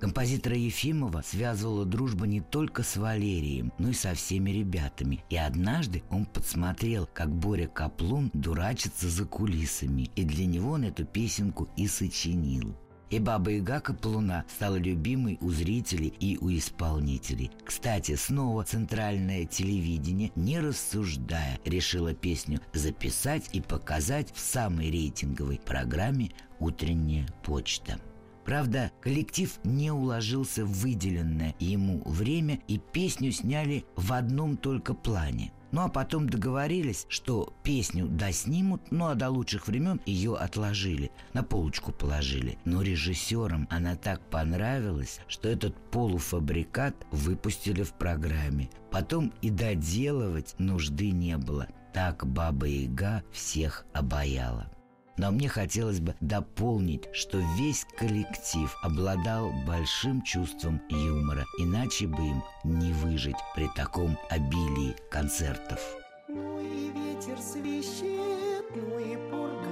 Композитора 0.00 0.56
Ефимова 0.56 1.22
связывала 1.22 1.84
дружба 1.84 2.26
не 2.26 2.40
только 2.40 2.82
с 2.82 2.96
Валерием, 2.96 3.72
но 3.78 3.90
и 3.90 3.94
со 3.94 4.14
всеми 4.14 4.50
ребятами. 4.50 5.24
И 5.30 5.36
однажды 5.36 6.02
он 6.10 6.26
подсмотрел, 6.26 7.08
как 7.12 7.30
Боря 7.34 7.66
Каплун 7.66 8.30
дурачится 8.34 9.08
за 9.08 9.24
кулисами, 9.24 10.10
и 10.14 10.24
для 10.24 10.46
него 10.46 10.72
он 10.72 10.84
эту 10.84 11.04
песенку 11.04 11.68
и 11.76 11.86
сочинил. 11.86 12.76
И 13.08 13.20
Баба 13.20 13.52
Яга 13.52 13.80
Каплуна 13.80 14.44
стала 14.48 14.76
любимой 14.76 15.38
у 15.40 15.50
зрителей 15.50 16.12
и 16.18 16.36
у 16.40 16.50
исполнителей. 16.50 17.52
Кстати, 17.64 18.16
снова 18.16 18.64
центральное 18.64 19.44
телевидение, 19.44 20.32
не 20.34 20.58
рассуждая, 20.58 21.60
решило 21.64 22.14
песню 22.14 22.60
записать 22.72 23.48
и 23.52 23.60
показать 23.60 24.34
в 24.34 24.40
самой 24.40 24.90
рейтинговой 24.90 25.60
программе 25.64 26.32
«Утренняя 26.58 27.28
почта». 27.44 28.00
Правда, 28.46 28.92
коллектив 29.00 29.58
не 29.64 29.90
уложился 29.90 30.64
в 30.64 30.70
выделенное 30.70 31.56
ему 31.58 32.00
время 32.06 32.60
и 32.68 32.78
песню 32.78 33.32
сняли 33.32 33.84
в 33.96 34.12
одном 34.12 34.56
только 34.56 34.94
плане. 34.94 35.52
Ну 35.72 35.82
а 35.82 35.88
потом 35.88 36.28
договорились, 36.28 37.06
что 37.08 37.52
песню 37.64 38.06
доснимут, 38.06 38.80
ну 38.92 39.08
а 39.08 39.16
до 39.16 39.30
лучших 39.30 39.66
времен 39.66 40.00
ее 40.06 40.36
отложили, 40.36 41.10
на 41.32 41.42
полочку 41.42 41.90
положили. 41.90 42.56
Но 42.64 42.82
режиссерам 42.82 43.66
она 43.68 43.96
так 43.96 44.20
понравилась, 44.30 45.18
что 45.26 45.48
этот 45.48 45.74
полуфабрикат 45.90 46.94
выпустили 47.10 47.82
в 47.82 47.94
программе. 47.94 48.70
Потом 48.92 49.32
и 49.42 49.50
доделывать 49.50 50.54
нужды 50.58 51.10
не 51.10 51.36
было. 51.36 51.66
Так 51.92 52.24
Баба-Яга 52.24 53.24
всех 53.32 53.86
обаяла. 53.92 54.70
Но 55.18 55.30
мне 55.30 55.48
хотелось 55.48 56.00
бы 56.00 56.14
дополнить, 56.20 57.08
что 57.12 57.38
весь 57.56 57.86
коллектив 57.96 58.76
обладал 58.82 59.50
большим 59.66 60.22
чувством 60.22 60.80
юмора, 60.90 61.44
иначе 61.58 62.06
бы 62.06 62.22
им 62.22 62.42
не 62.64 62.92
выжить 62.92 63.36
при 63.54 63.68
таком 63.74 64.18
обилии 64.28 64.94
концертов. 65.10 65.80
Ну 66.28 66.60
и 66.60 66.90
ветер 66.90 67.38
свищет, 67.40 68.64
ну 68.74 68.98
и 68.98 69.16
пурга 69.30 69.66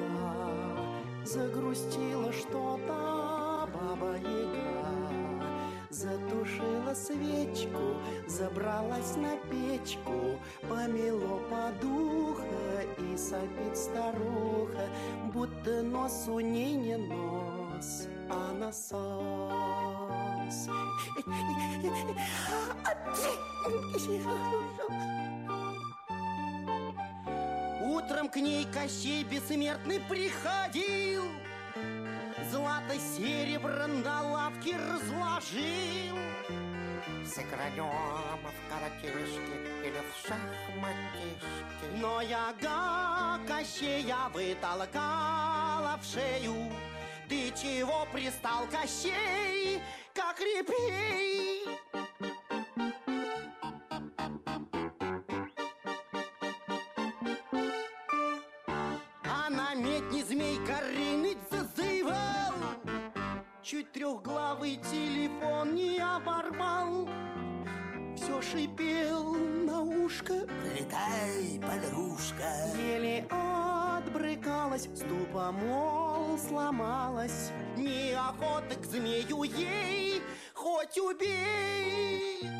Загрустила 1.24 2.32
что-то 2.32 3.68
баба-яга 3.74 5.44
Затушила 5.90 6.94
свечку, 6.94 8.00
забралась 8.28 9.16
на 9.16 9.36
печку 9.50 10.38
Помело 10.68 11.40
подуха 11.50 12.44
и 12.98 13.16
сопит 13.16 13.76
старуха 13.76 14.83
Будто 15.44 15.82
нос 15.82 16.24
у 16.26 16.40
ней 16.40 16.72
не 16.72 16.96
нос, 16.96 18.08
а 18.30 18.54
насос. 18.54 19.10
Утром 27.82 28.30
к 28.30 28.36
ней 28.36 28.64
Кощей 28.72 29.22
бессмертный 29.24 30.00
приходил 30.08 31.24
Злато 32.50 32.94
серебро 32.98 33.86
на 33.86 34.22
лавке 34.22 34.76
разложил 34.78 36.16
Сыграем 37.34 37.90
в 38.38 38.70
каратишки 38.70 39.56
или 39.82 39.98
в 39.98 40.24
шахматишки 40.24 42.00
Но 42.00 42.20
яга 42.20 43.40
Кощея 43.48 44.28
вытолкала 44.32 45.98
в 46.00 46.04
шею. 46.04 46.70
Ты 47.28 47.50
чего 47.60 48.06
пристал, 48.12 48.68
Кощей, 48.70 49.82
как 50.14 50.38
репей? 50.38 51.66
А 59.24 59.50
на 59.50 59.74
медни 59.74 60.22
змей 60.22 60.58
Горыныч 60.58 61.38
зазывал. 61.50 62.54
Чуть 63.60 63.90
трехглавый 63.90 64.76
телефон 64.76 65.74
не 65.74 65.98
оборвал 65.98 67.08
Все 68.24 68.40
шипел 68.40 69.34
на 69.34 69.82
ушко. 69.82 70.32
Летай, 70.32 71.60
подружка. 71.60 72.50
Еле 72.74 73.26
отбрыкалась, 73.28 74.88
ступа, 74.94 75.52
мол, 75.52 76.38
сломалась. 76.38 77.50
Неохота 77.76 78.76
к 78.80 78.84
змею 78.86 79.42
ей, 79.42 80.22
хоть 80.54 80.96
убей 80.96 82.53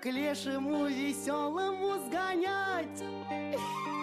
к 0.00 0.06
лешему 0.06 0.86
веселому 0.86 1.98
сгонять. 2.06 3.02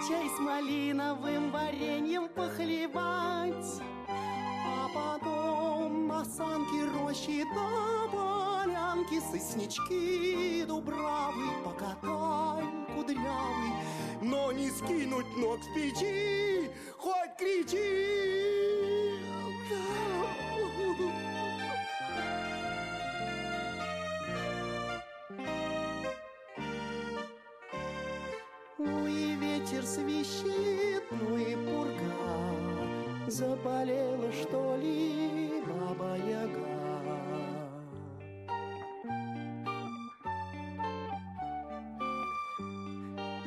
Чай 0.08 0.28
с 0.36 0.40
малиновым 0.40 1.52
вареньем 1.52 2.28
похлебать. 2.28 3.82
А 4.08 4.90
потом 4.94 6.08
на 6.08 6.26
санки 6.26 6.82
рощи 6.98 7.46
до 7.54 8.10
полянки 8.12 9.22
Соснички 9.32 10.66
дубравы 10.66 11.48
покатай 11.64 12.66
кудрявый. 12.94 13.74
Но 14.22 14.52
не 14.52 14.70
скинуть 14.72 15.38
ног 15.38 15.60
с 15.64 15.68
печи, 15.76 16.70
хоть 16.98 17.38
кричи 17.38 18.36
свищет, 29.96 31.04
ну 31.12 31.38
и 31.38 31.56
пурга 31.56 33.30
Заболела, 33.30 34.32
что 34.32 34.78
ли, 34.78 35.64
баба-яга 35.66 36.60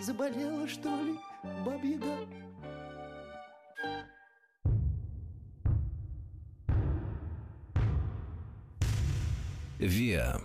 Заболела, 0.01 0.67
что 0.67 0.89
ли, 0.89 1.19
бабьяга 1.65 2.27
Виа. 9.79 10.41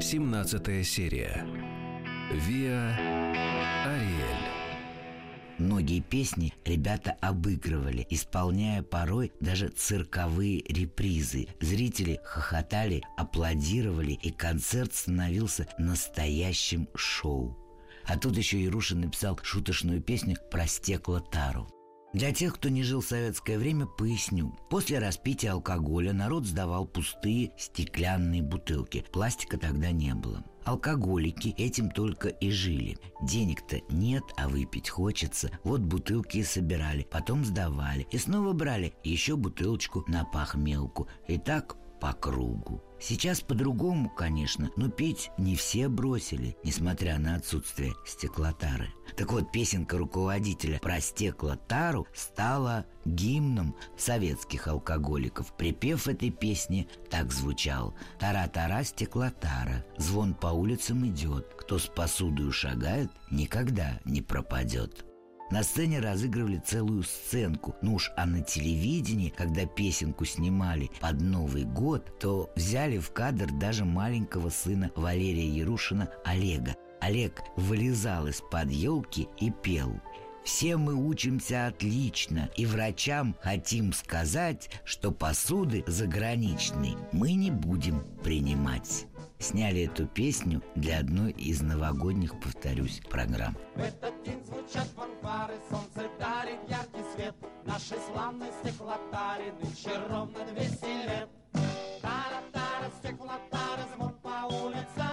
17 0.00 0.84
серия. 0.84 1.69
Виа 2.30 2.94
Ариэль. 3.84 4.50
Многие 5.58 5.98
песни 5.98 6.54
ребята 6.64 7.16
обыгрывали, 7.20 8.06
исполняя 8.08 8.84
порой 8.84 9.32
даже 9.40 9.66
цирковые 9.66 10.62
репризы. 10.68 11.48
Зрители 11.60 12.20
хохотали, 12.22 13.02
аплодировали, 13.16 14.12
и 14.12 14.30
концерт 14.30 14.94
становился 14.94 15.66
настоящим 15.76 16.88
шоу. 16.94 17.58
А 18.06 18.16
тут 18.16 18.36
еще 18.36 18.62
Ярушин 18.62 19.00
написал 19.00 19.36
шуточную 19.42 20.00
песню 20.00 20.36
про 20.52 20.68
стекло 20.68 21.18
тару. 21.18 21.68
Для 22.12 22.32
тех, 22.32 22.54
кто 22.54 22.68
не 22.68 22.84
жил 22.84 23.00
в 23.00 23.06
советское 23.06 23.58
время, 23.58 23.86
поясню. 23.86 24.56
После 24.68 25.00
распития 25.00 25.52
алкоголя 25.52 26.12
народ 26.12 26.46
сдавал 26.46 26.86
пустые 26.86 27.52
стеклянные 27.58 28.42
бутылки. 28.42 29.04
Пластика 29.12 29.58
тогда 29.58 29.90
не 29.90 30.14
было. 30.14 30.44
Алкоголики 30.64 31.54
этим 31.56 31.90
только 31.90 32.28
и 32.28 32.50
жили. 32.50 32.98
Денег-то 33.22 33.80
нет, 33.88 34.24
а 34.36 34.48
выпить 34.48 34.88
хочется. 34.88 35.50
Вот 35.64 35.80
бутылки 35.80 36.38
и 36.38 36.42
собирали, 36.42 37.06
потом 37.10 37.44
сдавали. 37.44 38.06
И 38.10 38.18
снова 38.18 38.52
брали 38.52 38.94
еще 39.02 39.36
бутылочку 39.36 40.04
на 40.06 40.24
похмелку. 40.24 41.08
И 41.28 41.38
так 41.38 41.76
по 42.00 42.12
кругу. 42.12 42.82
Сейчас 43.00 43.40
по-другому, 43.40 44.10
конечно, 44.10 44.70
но 44.76 44.90
пить 44.90 45.30
не 45.38 45.56
все 45.56 45.88
бросили, 45.88 46.56
несмотря 46.62 47.18
на 47.18 47.36
отсутствие 47.36 47.94
стеклотары. 48.06 48.92
Так 49.16 49.32
вот, 49.32 49.50
песенка 49.50 49.96
руководителя 49.96 50.78
про 50.78 51.00
стеклотару 51.00 52.06
стала 52.14 52.86
гимном 53.06 53.74
советских 53.96 54.68
алкоголиков. 54.68 55.56
Припев 55.56 56.08
этой 56.08 56.30
песни 56.30 56.88
так 57.08 57.32
звучал 57.32 57.94
«Тара-тара, 58.18 58.84
стеклотара, 58.84 59.84
звон 59.96 60.34
по 60.34 60.48
улицам 60.48 61.06
идет, 61.06 61.54
кто 61.58 61.78
с 61.78 61.86
посудою 61.86 62.52
шагает, 62.52 63.10
никогда 63.30 63.98
не 64.04 64.20
пропадет». 64.20 65.09
На 65.50 65.64
сцене 65.64 65.98
разыгрывали 65.98 66.58
целую 66.58 67.02
сценку. 67.02 67.74
Ну 67.82 67.94
уж, 67.94 68.12
а 68.16 68.24
на 68.26 68.40
телевидении, 68.40 69.30
когда 69.30 69.66
песенку 69.66 70.24
снимали 70.24 70.90
под 71.00 71.20
Новый 71.20 71.64
год, 71.64 72.18
то 72.20 72.50
взяли 72.54 72.98
в 72.98 73.10
кадр 73.12 73.50
даже 73.52 73.84
маленького 73.84 74.50
сына 74.50 74.92
Валерия 74.94 75.48
Ярушина 75.48 76.10
Олега. 76.24 76.76
Олег 77.00 77.42
вылезал 77.56 78.26
из-под 78.28 78.70
елки 78.70 79.28
и 79.38 79.50
пел 79.50 80.00
все 80.44 80.76
мы 80.76 80.94
учимся 80.94 81.66
отлично, 81.66 82.50
и 82.56 82.66
врачам 82.66 83.36
хотим 83.40 83.92
сказать, 83.92 84.70
что 84.84 85.12
посуды 85.12 85.84
заграничной 85.86 86.96
мы 87.12 87.32
не 87.34 87.50
будем 87.50 88.00
принимать. 88.22 89.06
Сняли 89.40 89.84
эту 89.86 90.06
песню 90.06 90.62
для 90.74 90.98
одной 90.98 91.32
из 91.32 91.62
новогодних, 91.62 92.38
повторюсь, 92.40 93.00
программ. 93.08 93.56
В 93.74 93.80
этот 93.80 94.22
день 94.22 94.44
звучат 94.44 94.86
фанфары, 94.94 95.54
солнце 95.70 96.10
дарит 96.20 96.58
яркий 96.68 97.02
свет. 97.14 97.34
Нашей 97.64 97.96
славной 98.12 98.48
стеклотаре 98.62 99.52
нынче 99.62 99.98
ровно 100.10 100.44
200 100.52 100.84
лет 100.84 101.28
Тара-тара, 102.02 102.90
стеклотара, 102.98 103.88
звон 103.96 104.12
по 104.22 104.54
улицам 104.54 105.09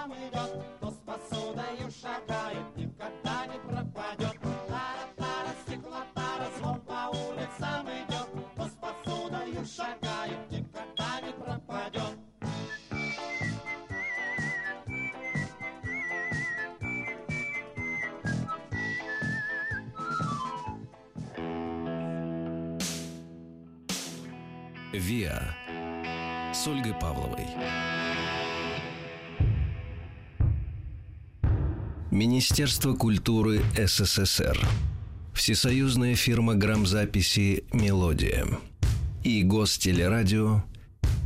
Виа. 24.92 25.54
с 26.54 26.66
Ольгой 26.66 26.94
Павловой. 26.94 27.44
Министерство 32.10 32.94
культуры 32.94 33.60
СССР. 33.76 34.58
Всесоюзная 35.34 36.14
фирма 36.14 36.54
грамзаписи 36.54 37.64
«Мелодия» 37.74 38.46
и 39.22 39.42
Гостелерадио 39.42 40.62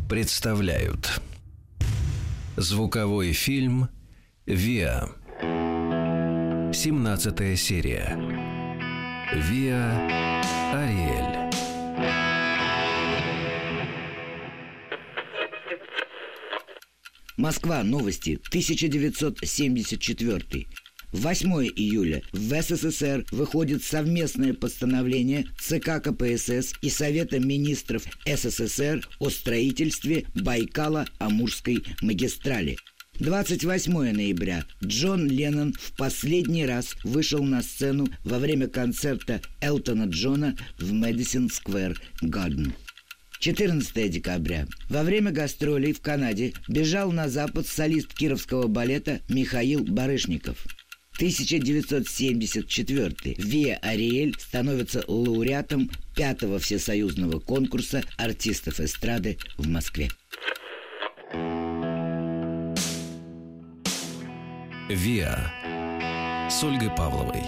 представляют 0.08 1.22
Звуковой 2.56 3.32
фильм 3.32 3.88
«Виа» 4.44 5.08
17 5.40 7.56
серия 7.56 8.18
«Виа 9.32 10.42
Ариэль» 10.74 11.21
Москва. 17.42 17.82
Новости. 17.82 18.38
1974. 18.50 20.66
8 21.12 21.48
июля 21.74 22.22
в 22.32 22.62
СССР 22.62 23.26
выходит 23.32 23.82
совместное 23.82 24.54
постановление 24.54 25.46
ЦК 25.58 26.00
КПСС 26.00 26.72
и 26.82 26.88
Совета 26.88 27.40
министров 27.40 28.04
СССР 28.24 29.04
о 29.18 29.28
строительстве 29.28 30.26
Байкала-Амурской 30.36 31.84
магистрали. 32.00 32.76
28 33.18 33.92
ноября 33.92 34.64
Джон 34.84 35.26
Леннон 35.26 35.72
в 35.72 35.96
последний 35.96 36.64
раз 36.64 36.94
вышел 37.02 37.42
на 37.42 37.62
сцену 37.62 38.06
во 38.24 38.38
время 38.38 38.68
концерта 38.68 39.40
Элтона 39.60 40.04
Джона 40.04 40.56
в 40.78 40.92
Мэдисон 40.92 41.50
Сквер 41.50 42.00
Гарден. 42.20 42.72
14 43.42 44.08
декабря. 44.08 44.66
Во 44.88 45.02
время 45.02 45.30
гастролей 45.32 45.92
в 45.92 46.00
Канаде 46.00 46.54
бежал 46.68 47.10
на 47.10 47.28
запад 47.28 47.66
солист 47.66 48.14
кировского 48.14 48.68
балета 48.68 49.20
Михаил 49.28 49.82
Барышников. 49.82 50.64
1974. 51.16 53.34
Виа 53.38 53.78
Ариэль 53.82 54.36
становится 54.38 55.02
лауреатом 55.08 55.90
пятого 56.14 56.60
всесоюзного 56.60 57.40
конкурса 57.40 58.04
артистов 58.16 58.78
эстрады 58.78 59.38
в 59.58 59.66
Москве. 59.66 60.08
«Виа» 64.88 65.52
с 66.48 66.62
Ольгой 66.62 66.90
Павловой. 66.96 67.42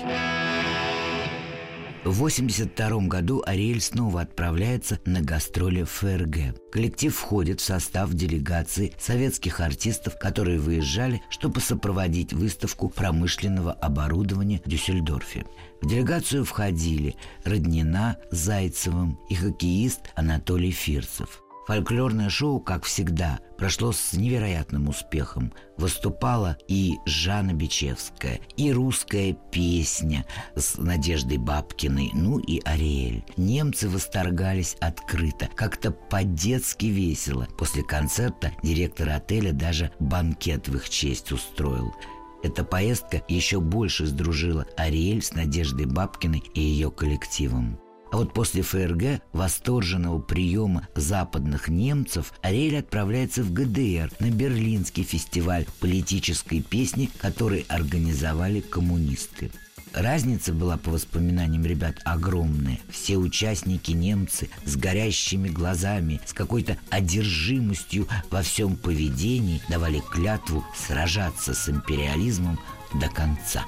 В 2.04 2.10
1982 2.10 3.08
году 3.08 3.42
Ариэль 3.46 3.80
снова 3.80 4.20
отправляется 4.20 5.00
на 5.06 5.22
гастроли 5.22 5.84
в 5.84 5.90
ФРГ. 5.90 6.54
Коллектив 6.70 7.16
входит 7.16 7.60
в 7.60 7.64
состав 7.64 8.12
делегации 8.12 8.92
советских 8.98 9.60
артистов, 9.60 10.18
которые 10.18 10.58
выезжали, 10.58 11.22
чтобы 11.30 11.62
сопроводить 11.62 12.34
выставку 12.34 12.90
промышленного 12.90 13.72
оборудования 13.72 14.60
в 14.62 14.68
Дюссельдорфе. 14.68 15.46
В 15.80 15.88
делегацию 15.88 16.44
входили 16.44 17.16
Роднина 17.42 18.18
Зайцевым 18.30 19.18
и 19.30 19.34
хоккеист 19.34 20.10
Анатолий 20.14 20.72
Фирцев. 20.72 21.43
Фольклорное 21.66 22.28
шоу, 22.28 22.60
как 22.60 22.84
всегда, 22.84 23.40
прошло 23.56 23.92
с 23.92 24.12
невероятным 24.12 24.88
успехом. 24.88 25.52
Выступала 25.78 26.58
и 26.68 26.96
Жанна 27.06 27.54
Бичевская, 27.54 28.40
и 28.56 28.70
русская 28.70 29.36
песня 29.50 30.26
с 30.54 30.76
Надеждой 30.76 31.38
Бабкиной, 31.38 32.10
ну 32.12 32.38
и 32.38 32.60
Ариэль. 32.64 33.24
Немцы 33.38 33.88
восторгались 33.88 34.76
открыто, 34.80 35.48
как-то 35.54 35.90
по-детски 35.90 36.86
весело. 36.86 37.48
После 37.58 37.82
концерта 37.82 38.52
директор 38.62 39.08
отеля 39.08 39.52
даже 39.52 39.90
банкет 39.98 40.68
в 40.68 40.76
их 40.76 40.90
честь 40.90 41.32
устроил. 41.32 41.94
Эта 42.42 42.62
поездка 42.62 43.22
еще 43.26 43.58
больше 43.58 44.04
сдружила 44.04 44.66
Ариэль 44.76 45.22
с 45.22 45.32
Надеждой 45.32 45.86
Бабкиной 45.86 46.42
и 46.52 46.60
ее 46.60 46.90
коллективом. 46.90 47.78
А 48.14 48.16
вот 48.16 48.32
после 48.32 48.62
ФРГ, 48.62 49.22
восторженного 49.32 50.20
приема 50.20 50.86
западных 50.94 51.66
немцев, 51.66 52.32
Ариэль 52.42 52.78
отправляется 52.78 53.42
в 53.42 53.52
ГДР 53.52 54.12
на 54.20 54.30
Берлинский 54.30 55.02
фестиваль 55.02 55.66
политической 55.80 56.62
песни, 56.62 57.10
который 57.18 57.66
организовали 57.68 58.60
коммунисты. 58.60 59.50
Разница 59.92 60.52
была, 60.52 60.76
по 60.76 60.92
воспоминаниям 60.92 61.66
ребят, 61.66 61.96
огромная. 62.04 62.78
Все 62.88 63.16
участники 63.16 63.90
немцы 63.90 64.48
с 64.64 64.76
горящими 64.76 65.48
глазами, 65.48 66.20
с 66.24 66.32
какой-то 66.32 66.78
одержимостью 66.90 68.06
во 68.30 68.42
всем 68.42 68.76
поведении 68.76 69.60
давали 69.68 70.00
клятву 70.12 70.64
сражаться 70.76 71.52
с 71.52 71.68
империализмом 71.68 72.60
до 72.94 73.08
конца. 73.08 73.64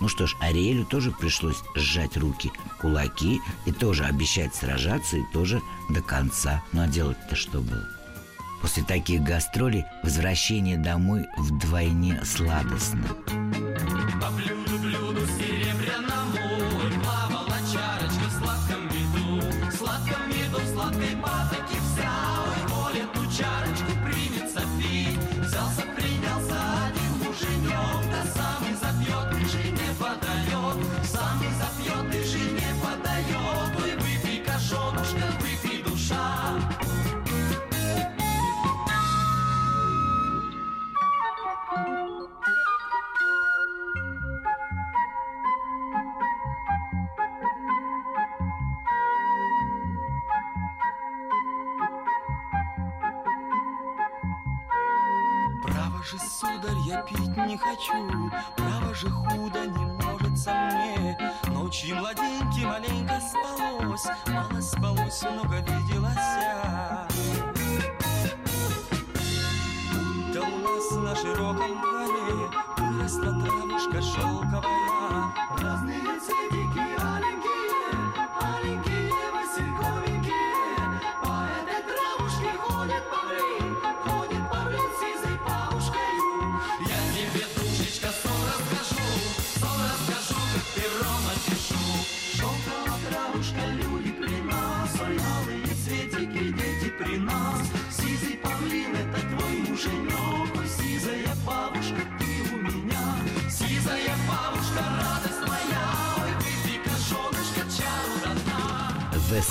Ну 0.00 0.08
что 0.08 0.26
ж, 0.26 0.36
Ариэлю 0.40 0.84
тоже 0.84 1.10
пришлось 1.10 1.62
сжать 1.74 2.16
руки, 2.16 2.52
кулаки 2.80 3.40
и 3.66 3.72
тоже 3.72 4.04
обещать 4.04 4.54
сражаться 4.54 5.16
и 5.16 5.24
тоже 5.32 5.60
до 5.90 6.00
конца. 6.02 6.62
Ну 6.72 6.82
а 6.82 6.86
делать-то 6.86 7.34
что 7.34 7.60
было? 7.60 7.88
После 8.62 8.82
таких 8.82 9.22
гастролей 9.22 9.84
возвращение 10.02 10.76
домой 10.76 11.26
вдвойне 11.36 12.20
сладостно. 12.24 13.04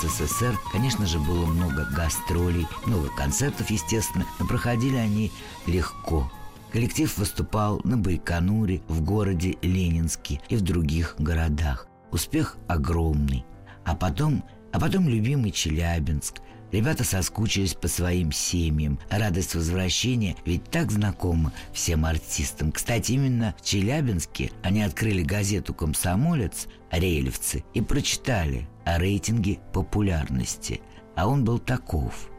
СССР, 0.02 0.60
конечно 0.72 1.06
же, 1.06 1.20
было 1.20 1.46
много 1.46 1.86
гастролей, 1.86 2.68
много 2.86 3.10
концертов, 3.10 3.70
естественно, 3.70 4.26
но 4.40 4.46
проходили 4.46 4.96
они 4.96 5.32
легко. 5.66 6.32
Коллектив 6.72 7.18
выступал 7.18 7.82
на 7.84 7.98
Байконуре, 7.98 8.82
в 8.88 9.02
городе 9.02 9.58
Ленинске 9.62 10.42
и 10.50 10.56
в 10.56 10.62
других 10.62 11.16
городах. 11.18 11.88
Успех 12.12 12.58
огромный. 12.68 13.46
А 13.86 13.96
потом, 13.96 14.44
а 14.72 14.80
потом 14.80 15.08
любимый 15.08 15.52
Челябинск. 15.52 16.36
Ребята 16.72 17.06
соскучились 17.06 17.74
по 17.74 17.88
своим 17.88 18.34
семьям. 18.34 19.00
Радость 19.10 19.56
возвращения 19.56 20.36
ведь 20.46 20.66
так 20.66 20.92
знакома 20.92 21.54
всем 21.72 22.06
артистам. 22.06 22.74
Кстати, 22.74 23.14
именно 23.14 23.56
в 23.58 23.66
Челябинске 23.66 24.52
они 24.64 24.82
открыли 24.84 25.24
газету 25.24 25.74
«Комсомолец» 25.74 26.68
«Рельевцы» 26.92 27.64
и 27.74 27.82
прочитали 27.82 28.68
о 28.88 29.00
рейтинге 29.00 29.60
популярности. 29.74 30.82
А 31.16 31.28
он 31.28 31.44
был 31.44 31.60
таков. 31.60 32.30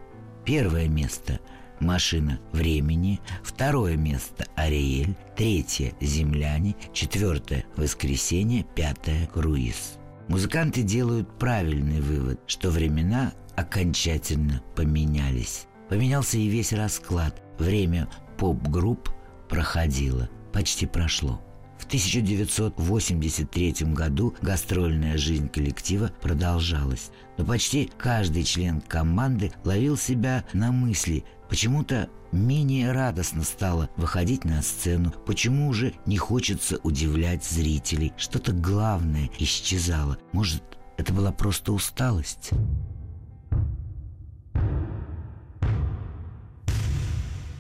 Первое 0.44 0.88
место 0.88 1.40
«Машина 1.78 2.40
времени», 2.52 3.20
второе 3.42 3.96
место 3.96 4.46
«Ариэль», 4.56 5.14
третье 5.36 5.92
«Земляне», 6.00 6.74
четвертое 6.92 7.66
«Воскресенье», 7.76 8.64
пятое 8.74 9.26
«Круиз». 9.26 9.98
Музыканты 10.28 10.82
делают 10.82 11.38
правильный 11.38 12.00
вывод, 12.00 12.40
что 12.46 12.70
времена 12.70 13.32
окончательно 13.54 14.62
поменялись. 14.74 15.66
Поменялся 15.88 16.38
и 16.38 16.48
весь 16.48 16.72
расклад. 16.72 17.42
Время 17.58 18.08
поп-групп 18.38 19.10
проходило, 19.48 20.28
почти 20.52 20.86
прошло. 20.86 21.42
В 21.78 21.84
1983 21.86 23.74
году 23.92 24.34
гастрольная 24.42 25.16
жизнь 25.16 25.48
коллектива 25.48 26.10
продолжалась, 26.20 27.10
но 27.38 27.44
почти 27.44 27.90
каждый 27.96 28.44
член 28.44 28.80
команды 28.80 29.52
ловил 29.64 29.96
себя 29.96 30.44
на 30.52 30.72
мысли, 30.72 31.24
почему-то 31.48 32.08
менее 32.32 32.92
радостно 32.92 33.42
стало 33.42 33.88
выходить 33.96 34.44
на 34.44 34.60
сцену, 34.60 35.12
почему 35.24 35.68
уже 35.68 35.94
не 36.04 36.18
хочется 36.18 36.78
удивлять 36.82 37.44
зрителей, 37.44 38.12
что-то 38.16 38.52
главное 38.52 39.30
исчезало. 39.38 40.18
Может, 40.32 40.62
это 40.98 41.12
была 41.12 41.32
просто 41.32 41.72
усталость? 41.72 42.50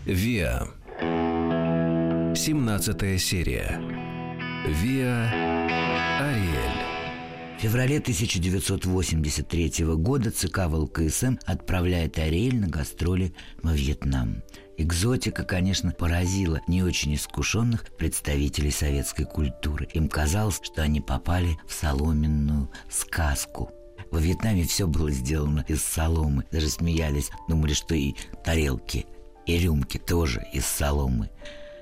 Виа. 0.04 0.68
17 2.34 3.20
серия. 3.20 4.07
Виа 4.66 5.30
Ариэль. 6.20 7.56
В 7.56 7.62
феврале 7.62 7.98
1983 7.98 9.84
года 9.94 10.30
ЦК 10.30 10.66
ВЛКСМ 10.66 11.36
отправляет 11.46 12.18
Ариэль 12.18 12.56
на 12.56 12.66
гастроли 12.66 13.34
во 13.62 13.72
Вьетнам. 13.72 14.42
Экзотика, 14.76 15.44
конечно, 15.44 15.92
поразила 15.92 16.60
не 16.66 16.82
очень 16.82 17.14
искушенных 17.14 17.84
представителей 17.96 18.70
советской 18.70 19.24
культуры. 19.24 19.88
Им 19.94 20.08
казалось, 20.08 20.60
что 20.62 20.82
они 20.82 21.00
попали 21.00 21.56
в 21.66 21.72
соломенную 21.72 22.70
сказку. 22.90 23.70
Во 24.10 24.18
Вьетнаме 24.18 24.64
все 24.64 24.86
было 24.86 25.10
сделано 25.10 25.64
из 25.68 25.82
соломы. 25.82 26.44
Даже 26.50 26.68
смеялись, 26.68 27.30
думали, 27.48 27.74
что 27.74 27.94
и 27.94 28.14
тарелки– 28.44 29.06
и 29.48 29.58
рюмки 29.58 29.98
тоже 29.98 30.46
из 30.52 30.66
соломы. 30.66 31.30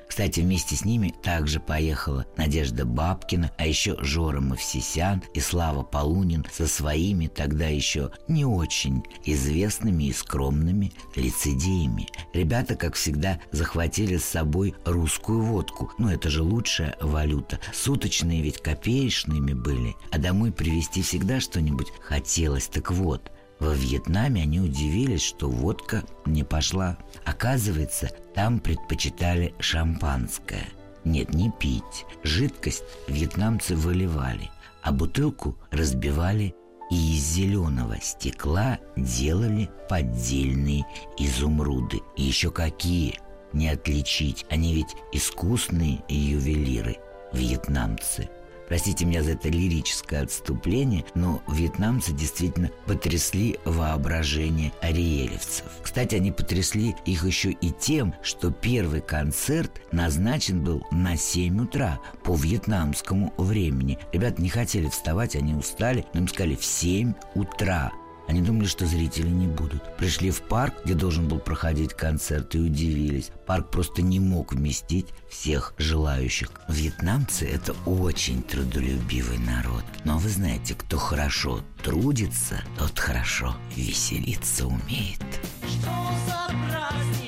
Кстати, 0.08 0.40
вместе 0.40 0.76
с 0.76 0.84
ними 0.84 1.14
также 1.22 1.60
поехала 1.60 2.26
Надежда 2.36 2.84
Бабкина, 2.84 3.50
а 3.58 3.66
еще 3.66 3.96
Жора 4.02 4.40
Мавсисян 4.40 5.22
и 5.34 5.40
Слава 5.40 5.82
Полунин 5.82 6.46
со 6.52 6.66
своими 6.66 7.26
тогда 7.26 7.66
еще 7.66 8.10
не 8.28 8.44
очень 8.44 9.02
известными 9.24 10.04
и 10.04 10.12
скромными 10.12 10.92
лицедеями. 11.14 12.08
Ребята, 12.32 12.76
как 12.76 12.94
всегда, 12.94 13.40
захватили 13.52 14.16
с 14.16 14.24
собой 14.24 14.74
русскую 14.84 15.42
водку. 15.42 15.92
Ну, 15.98 16.08
это 16.08 16.30
же 16.30 16.42
лучшая 16.42 16.96
валюта. 17.00 17.58
Суточные 17.72 18.42
ведь 18.42 18.58
копеечными 18.62 19.52
были, 19.52 19.96
а 20.12 20.18
домой 20.18 20.52
привезти 20.52 21.02
всегда 21.02 21.40
что-нибудь 21.40 21.88
хотелось. 22.00 22.68
Так 22.68 22.90
вот, 22.90 23.30
во 23.58 23.72
Вьетнаме 23.72 24.42
они 24.42 24.60
удивились, 24.60 25.22
что 25.22 25.48
водка 25.48 26.04
не 26.26 26.44
пошла. 26.44 26.98
Оказывается, 27.24 28.10
там 28.34 28.58
предпочитали 28.58 29.54
шампанское. 29.58 30.66
Нет, 31.04 31.32
не 31.32 31.50
пить. 31.50 32.04
Жидкость 32.22 32.84
вьетнамцы 33.08 33.74
выливали, 33.74 34.50
а 34.82 34.92
бутылку 34.92 35.56
разбивали 35.70 36.54
и 36.90 37.16
из 37.16 37.22
зеленого 37.34 37.96
стекла 38.00 38.78
делали 38.96 39.70
поддельные 39.88 40.84
изумруды. 41.18 42.00
И 42.16 42.22
еще 42.22 42.50
какие! 42.50 43.18
Не 43.52 43.70
отличить, 43.70 44.44
они 44.50 44.74
ведь 44.74 44.94
искусные 45.12 46.04
ювелиры, 46.08 46.98
вьетнамцы– 47.32 48.28
Простите 48.68 49.04
меня 49.04 49.22
за 49.22 49.32
это 49.32 49.48
лирическое 49.48 50.22
отступление, 50.22 51.04
но 51.14 51.42
вьетнамцы 51.48 52.12
действительно 52.12 52.70
потрясли 52.86 53.58
воображение 53.64 54.72
ариелевцев. 54.80 55.66
Кстати, 55.82 56.16
они 56.16 56.32
потрясли 56.32 56.94
их 57.04 57.24
еще 57.24 57.50
и 57.50 57.70
тем, 57.70 58.14
что 58.22 58.50
первый 58.50 59.00
концерт 59.00 59.80
назначен 59.92 60.62
был 60.62 60.86
на 60.90 61.16
7 61.16 61.62
утра 61.62 62.00
по 62.24 62.34
вьетнамскому 62.34 63.32
времени. 63.36 63.98
Ребята 64.12 64.42
не 64.42 64.48
хотели 64.48 64.88
вставать, 64.88 65.36
они 65.36 65.54
устали, 65.54 66.04
но 66.12 66.20
им 66.20 66.28
сказали 66.28 66.56
в 66.56 66.64
7 66.64 67.14
утра. 67.34 67.92
Они 68.28 68.40
думали, 68.40 68.66
что 68.66 68.86
зрителей 68.86 69.30
не 69.30 69.46
будут. 69.46 69.96
Пришли 69.96 70.30
в 70.30 70.42
парк, 70.42 70.74
где 70.84 70.94
должен 70.94 71.28
был 71.28 71.38
проходить 71.38 71.94
концерт, 71.94 72.54
и 72.54 72.58
удивились. 72.58 73.30
Парк 73.46 73.70
просто 73.70 74.02
не 74.02 74.20
мог 74.20 74.52
вместить 74.52 75.06
всех 75.30 75.74
желающих. 75.78 76.50
Вьетнамцы– 76.68 77.46
это 77.52 77.74
очень 77.84 78.42
трудолюбивый 78.42 79.38
народ. 79.38 79.84
Но 80.04 80.18
вы 80.18 80.28
знаете, 80.28 80.74
кто 80.74 80.98
хорошо 80.98 81.60
трудится, 81.82 82.62
тот 82.78 82.98
хорошо 82.98 83.56
веселиться 83.74 84.66
умеет. 84.66 85.22
Что 85.62 85.90
за 86.26 86.46
праздник, 86.68 87.25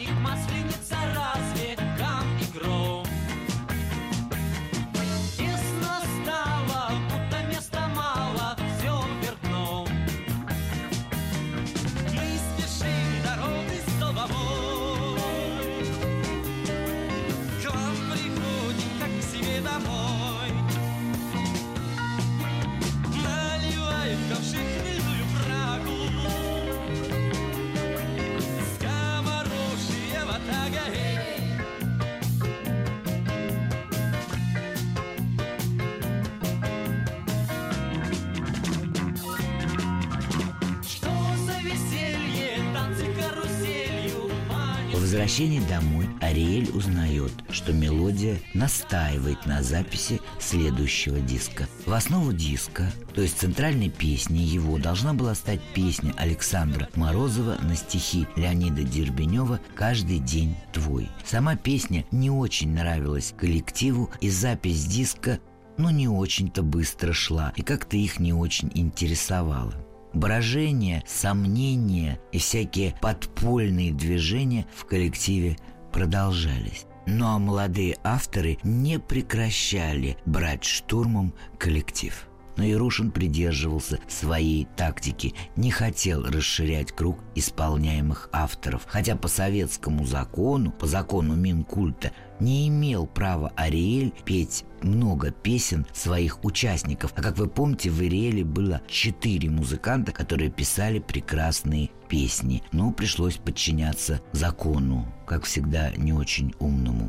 возвращении 45.28 45.60
домой 45.68 46.08
Ариэль 46.22 46.70
узнает, 46.70 47.30
что 47.50 47.74
мелодия 47.74 48.38
настаивает 48.54 49.44
на 49.44 49.62
записи 49.62 50.22
следующего 50.40 51.20
диска. 51.20 51.68
В 51.84 51.92
основу 51.92 52.32
диска, 52.32 52.90
то 53.14 53.20
есть 53.20 53.36
центральной 53.36 53.90
песни 53.90 54.38
его, 54.38 54.78
должна 54.78 55.12
была 55.12 55.34
стать 55.34 55.60
песня 55.74 56.14
Александра 56.16 56.88
Морозова 56.94 57.58
на 57.60 57.76
стихи 57.76 58.26
Леонида 58.36 58.84
Дербенева 58.84 59.60
«Каждый 59.74 60.18
день 60.18 60.56
твой». 60.72 61.10
Сама 61.26 61.56
песня 61.56 62.06
не 62.10 62.30
очень 62.30 62.72
нравилась 62.72 63.34
коллективу, 63.36 64.10
и 64.22 64.30
запись 64.30 64.86
диска 64.86 65.40
ну 65.76 65.90
не 65.90 66.08
очень-то 66.08 66.62
быстро 66.62 67.12
шла 67.12 67.52
и 67.54 67.60
как-то 67.60 67.98
их 67.98 68.18
не 68.18 68.32
очень 68.32 68.70
интересовало. 68.74 69.74
Брожение, 70.12 71.02
сомнения 71.06 72.18
и 72.32 72.38
всякие 72.38 72.94
подпольные 73.00 73.92
движения 73.92 74.66
в 74.74 74.84
коллективе 74.84 75.56
продолжались. 75.92 76.86
Ну 77.06 77.26
а 77.26 77.38
молодые 77.38 77.96
авторы 78.04 78.58
не 78.62 78.98
прекращали 78.98 80.18
брать 80.26 80.64
штурмом 80.64 81.32
коллектив. 81.58 82.27
Но 82.58 82.64
Ярушин 82.64 83.12
придерживался 83.12 84.00
своей 84.08 84.66
тактики, 84.76 85.32
не 85.54 85.70
хотел 85.70 86.24
расширять 86.24 86.90
круг 86.90 87.20
исполняемых 87.36 88.28
авторов, 88.32 88.82
хотя 88.88 89.14
по 89.14 89.28
советскому 89.28 90.04
закону, 90.04 90.72
по 90.72 90.88
закону 90.88 91.36
Минкульта, 91.36 92.10
не 92.40 92.66
имел 92.66 93.06
права 93.06 93.52
Ариэль 93.54 94.12
петь 94.24 94.64
много 94.82 95.30
песен 95.30 95.86
своих 95.92 96.44
участников. 96.44 97.12
А 97.14 97.22
как 97.22 97.38
вы 97.38 97.48
помните, 97.48 97.90
в 97.90 98.00
Ариэле 98.00 98.44
было 98.44 98.82
четыре 98.88 99.48
музыканта, 99.50 100.10
которые 100.10 100.50
писали 100.50 100.98
прекрасные 100.98 101.90
песни. 102.08 102.64
Но 102.72 102.90
пришлось 102.90 103.36
подчиняться 103.36 104.20
закону, 104.32 105.06
как 105.28 105.44
всегда, 105.44 105.92
не 105.92 106.12
очень 106.12 106.52
умному. 106.58 107.08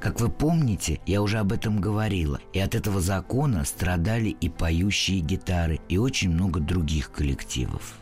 Как 0.00 0.20
вы 0.20 0.28
помните, 0.28 1.00
я 1.06 1.22
уже 1.22 1.38
об 1.38 1.52
этом 1.52 1.80
говорила, 1.80 2.40
и 2.52 2.60
от 2.60 2.74
этого 2.74 3.00
закона 3.00 3.64
страдали 3.64 4.28
и 4.28 4.48
поющие 4.48 5.20
гитары, 5.20 5.80
и 5.88 5.98
очень 5.98 6.30
много 6.30 6.60
других 6.60 7.10
коллективов. 7.10 7.94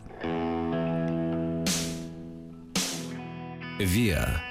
Виа 3.79 4.41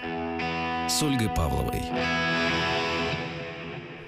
с 0.88 1.02
Ольгой 1.02 1.30
Павловой. 1.30 2.33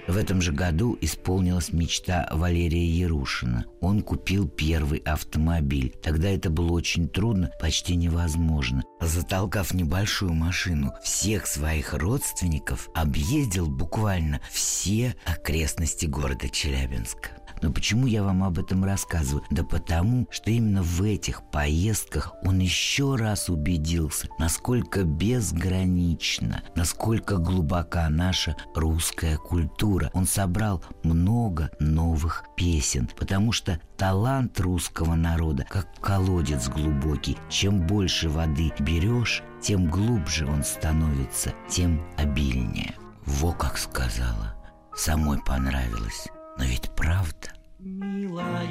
В 0.07 0.15
этом 0.15 0.41
же 0.41 0.53
году 0.53 0.97
исполнилась 1.01 1.73
мечта 1.73 2.29
Валерия 2.31 2.85
Ярушина. 2.85 3.65
Он 3.81 4.01
купил 4.01 4.47
первый 4.47 4.99
автомобиль. 4.99 5.93
Тогда 6.01 6.29
это 6.29 6.49
было 6.49 6.71
очень 6.71 7.09
трудно, 7.09 7.51
почти 7.59 7.95
невозможно. 7.95 8.83
Затолкав 9.01 9.73
небольшую 9.73 10.33
машину, 10.33 10.93
всех 11.03 11.45
своих 11.45 11.93
родственников 11.93 12.89
объездил 12.95 13.67
буквально 13.67 14.39
все 14.49 15.15
окрестности 15.25 16.05
города 16.05 16.47
Челябинска. 16.47 17.31
Но 17.61 17.71
почему 17.71 18.07
я 18.07 18.23
вам 18.23 18.43
об 18.43 18.59
этом 18.59 18.83
рассказываю? 18.83 19.43
Да 19.49 19.63
потому, 19.63 20.27
что 20.31 20.51
именно 20.51 20.83
в 20.83 21.01
этих 21.01 21.41
поездках 21.49 22.33
он 22.43 22.59
еще 22.59 23.15
раз 23.15 23.49
убедился, 23.49 24.27
насколько 24.39 25.03
безгранична, 25.03 26.63
насколько 26.75 27.37
глубока 27.37 28.07
наша 28.09 28.55
русская 28.75 29.37
культура. 29.37 30.09
Он 30.13 30.25
собрал 30.25 30.83
много 31.03 31.71
новых 31.79 32.45
песен, 32.55 33.09
потому 33.17 33.51
что 33.51 33.79
талант 33.97 34.59
русского 34.59 35.15
народа 35.15 35.65
как 35.69 35.87
колодец 35.99 36.69
глубокий. 36.69 37.37
Чем 37.49 37.85
больше 37.85 38.29
воды 38.29 38.71
берешь, 38.79 39.43
тем 39.61 39.89
глубже 39.89 40.45
он 40.45 40.63
становится, 40.63 41.53
тем 41.69 42.01
обильнее. 42.17 42.95
Во 43.25 43.51
как 43.51 43.77
сказала. 43.77 44.55
Самой 44.95 45.39
понравилось. 45.43 46.27
Но 46.57 46.63
ведь 46.65 46.89
правда. 46.95 47.49
Милая 47.79 48.65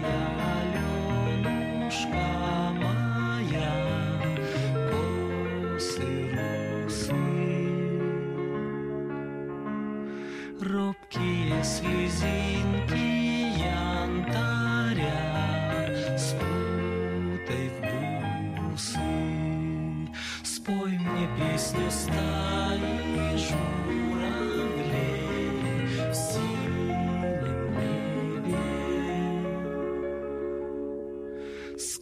Аленушка 0.65 2.27
моя, 2.83 3.73
косы 4.91 6.31
русые, 6.83 8.03
робкие 10.61 11.63
слезинки 11.63 13.07
янтаря, 13.59 15.19
спутай 16.19 17.67
в 17.71 17.81
бусы, 18.57 18.99
спой 20.43 20.99
мне 20.99 21.29
песню 21.39 21.91
стаи 21.91 22.56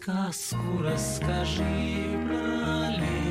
Сказку 0.05 0.83
расскажи 0.83 1.65
про 2.27 2.91
лебедей 2.91 3.24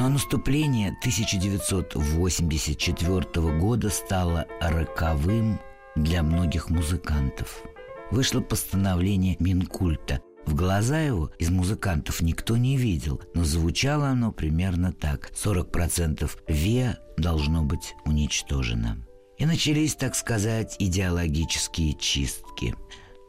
Но 0.00 0.08
наступление 0.08 0.96
1984 1.00 3.58
года 3.58 3.90
стало 3.90 4.46
роковым 4.58 5.60
для 5.94 6.22
многих 6.22 6.70
музыкантов. 6.70 7.62
Вышло 8.10 8.40
постановление 8.40 9.36
Минкульта. 9.40 10.22
В 10.46 10.54
глаза 10.54 11.00
его 11.00 11.30
из 11.38 11.50
музыкантов 11.50 12.22
никто 12.22 12.56
не 12.56 12.78
видел, 12.78 13.20
но 13.34 13.44
звучало 13.44 14.08
оно 14.08 14.32
примерно 14.32 14.94
так. 14.94 15.32
40% 15.32 16.30
ВИА 16.48 16.96
должно 17.18 17.62
быть 17.62 17.94
уничтожено. 18.06 19.04
И 19.36 19.44
начались, 19.44 19.96
так 19.96 20.14
сказать, 20.14 20.76
идеологические 20.78 21.92
чистки. 21.92 22.74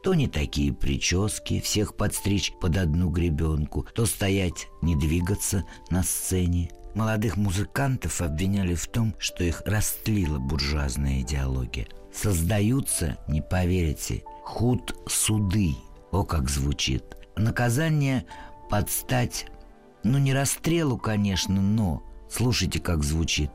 То 0.02 0.14
не 0.14 0.26
такие 0.26 0.72
прически, 0.72 1.60
всех 1.60 1.96
подстричь 1.96 2.52
под 2.60 2.76
одну 2.76 3.08
гребенку, 3.08 3.86
то 3.94 4.04
стоять, 4.04 4.68
не 4.82 4.96
двигаться 4.96 5.64
на 5.90 6.02
сцене. 6.02 6.70
Молодых 6.94 7.36
музыкантов 7.36 8.20
обвиняли 8.20 8.74
в 8.74 8.86
том, 8.88 9.14
что 9.18 9.44
их 9.44 9.62
растлила 9.64 10.38
буржуазная 10.38 11.20
идеология. 11.20 11.86
Создаются, 12.12 13.16
не 13.28 13.40
поверите, 13.40 14.24
худ-суды. 14.42 15.74
О, 16.10 16.24
как 16.24 16.50
звучит. 16.50 17.04
Наказание 17.36 18.26
подстать, 18.68 19.46
ну 20.02 20.18
не 20.18 20.34
расстрелу, 20.34 20.98
конечно, 20.98 21.62
но, 21.62 22.02
слушайте, 22.28 22.80
как 22.80 23.04
звучит, 23.04 23.50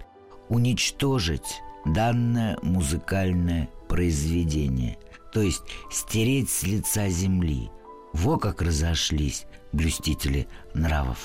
уничтожить 0.50 1.62
данное 1.86 2.58
музыкальное 2.64 3.70
произведение, 3.88 4.98
то 5.34 5.41
есть 5.41 5.63
стереть 5.91 6.49
с 6.49 6.63
лица 6.63 7.09
земли. 7.09 7.69
Во 8.13 8.38
как 8.38 8.61
разошлись 8.61 9.45
блюстители 9.71 10.47
нравов. 10.73 11.19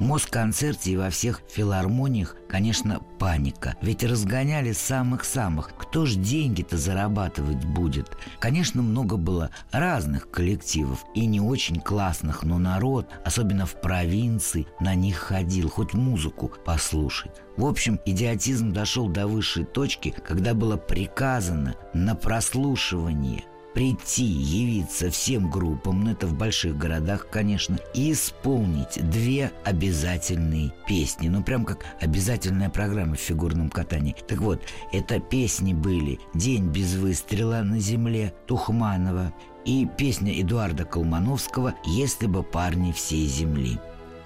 Москонцерте 0.00 0.92
и 0.92 0.96
во 0.96 1.10
всех 1.10 1.42
филармониях, 1.48 2.34
конечно, 2.48 3.00
паника. 3.18 3.76
Ведь 3.82 4.02
разгоняли 4.02 4.72
самых-самых. 4.72 5.74
Кто 5.76 6.06
ж 6.06 6.14
деньги-то 6.14 6.78
зарабатывать 6.78 7.64
будет? 7.64 8.16
Конечно, 8.38 8.80
много 8.80 9.18
было 9.18 9.50
разных 9.70 10.30
коллективов 10.30 11.04
и 11.14 11.26
не 11.26 11.40
очень 11.40 11.80
классных, 11.80 12.42
но 12.42 12.58
народ, 12.58 13.10
особенно 13.26 13.66
в 13.66 13.78
провинции, 13.78 14.66
на 14.80 14.94
них 14.94 15.18
ходил, 15.18 15.68
хоть 15.68 15.92
музыку 15.92 16.50
послушать. 16.64 17.42
В 17.58 17.66
общем, 17.66 18.00
идиотизм 18.06 18.72
дошел 18.72 19.06
до 19.06 19.26
высшей 19.26 19.64
точки, 19.64 20.14
когда 20.26 20.54
было 20.54 20.78
приказано 20.78 21.76
на 21.92 22.14
прослушивание 22.14 23.44
прийти, 23.74 24.24
явиться 24.24 25.10
всем 25.10 25.50
группам, 25.50 26.04
ну 26.04 26.12
это 26.12 26.26
в 26.26 26.34
больших 26.34 26.76
городах, 26.76 27.28
конечно, 27.30 27.78
и 27.94 28.12
исполнить 28.12 28.98
две 29.10 29.52
обязательные 29.64 30.72
песни. 30.86 31.28
Ну 31.28 31.42
прям 31.42 31.64
как 31.64 31.84
обязательная 32.00 32.70
программа 32.70 33.16
в 33.16 33.20
фигурном 33.20 33.70
катании. 33.70 34.16
Так 34.26 34.38
вот, 34.40 34.62
это 34.92 35.20
песни 35.20 35.72
были 35.72 36.18
«День 36.34 36.68
без 36.68 36.94
выстрела 36.94 37.62
на 37.62 37.78
земле» 37.78 38.34
Тухманова 38.46 39.32
и 39.64 39.86
песня 39.98 40.40
Эдуарда 40.40 40.84
Колмановского 40.84 41.74
«Если 41.84 42.26
бы 42.26 42.42
парни 42.42 42.92
всей 42.92 43.26
земли». 43.26 43.78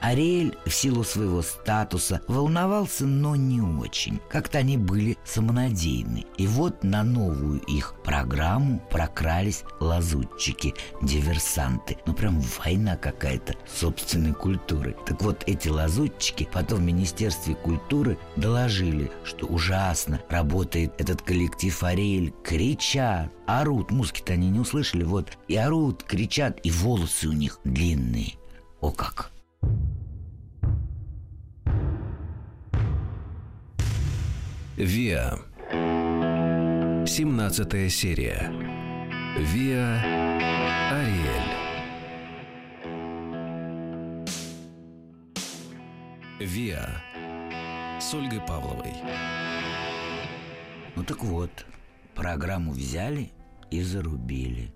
Ариэль 0.04 0.54
в 0.66 0.70
силу 0.70 1.02
своего 1.02 1.40
статуса 1.40 2.20
волновался, 2.28 3.06
но 3.06 3.36
не 3.36 3.62
очень. 3.62 4.20
Как-то 4.28 4.58
они 4.58 4.76
были 4.76 5.16
самонадеянны. 5.24 6.26
И 6.36 6.46
вот 6.46 6.84
на 6.84 7.02
новую 7.02 7.60
их 7.60 7.94
программу 8.04 8.82
прокрались 8.90 9.64
лазутчики, 9.80 10.74
диверсанты. 11.00 11.96
Ну 12.04 12.12
прям 12.12 12.38
война 12.58 12.96
какая-то 12.96 13.54
собственной 13.66 14.34
культуры. 14.34 14.94
Так 15.06 15.22
вот 15.22 15.42
эти 15.46 15.68
лазутчики 15.68 16.46
потом 16.52 16.80
в 16.80 16.84
Министерстве 16.84 17.54
культуры 17.54 18.18
доложили, 18.36 19.10
что 19.24 19.46
ужасно 19.46 20.20
работает 20.28 20.92
этот 20.98 21.22
коллектив 21.22 21.82
Ариэль. 21.82 22.34
Кричат, 22.42 23.32
орут. 23.46 23.90
Музыки-то 23.90 24.34
они 24.34 24.50
не 24.50 24.60
услышали. 24.60 25.02
Вот. 25.02 25.38
И 25.48 25.56
орут, 25.56 26.02
кричат, 26.02 26.60
и 26.62 26.70
волосы 26.70 27.28
у 27.28 27.32
них 27.32 27.58
длинные. 27.64 28.34
О 28.82 28.90
как! 28.90 29.33
Виа. 34.76 35.38
17 37.06 37.92
серия. 37.92 38.50
Виа 39.38 40.00
Ариэль. 40.90 41.52
Виа 46.40 46.88
с 48.00 48.12
Ольгой 48.14 48.40
Павловой. 48.40 48.94
Ну 50.96 51.04
так 51.04 51.22
вот, 51.22 51.66
программу 52.16 52.72
взяли 52.72 53.30
и 53.70 53.80
зарубили. 53.80 54.74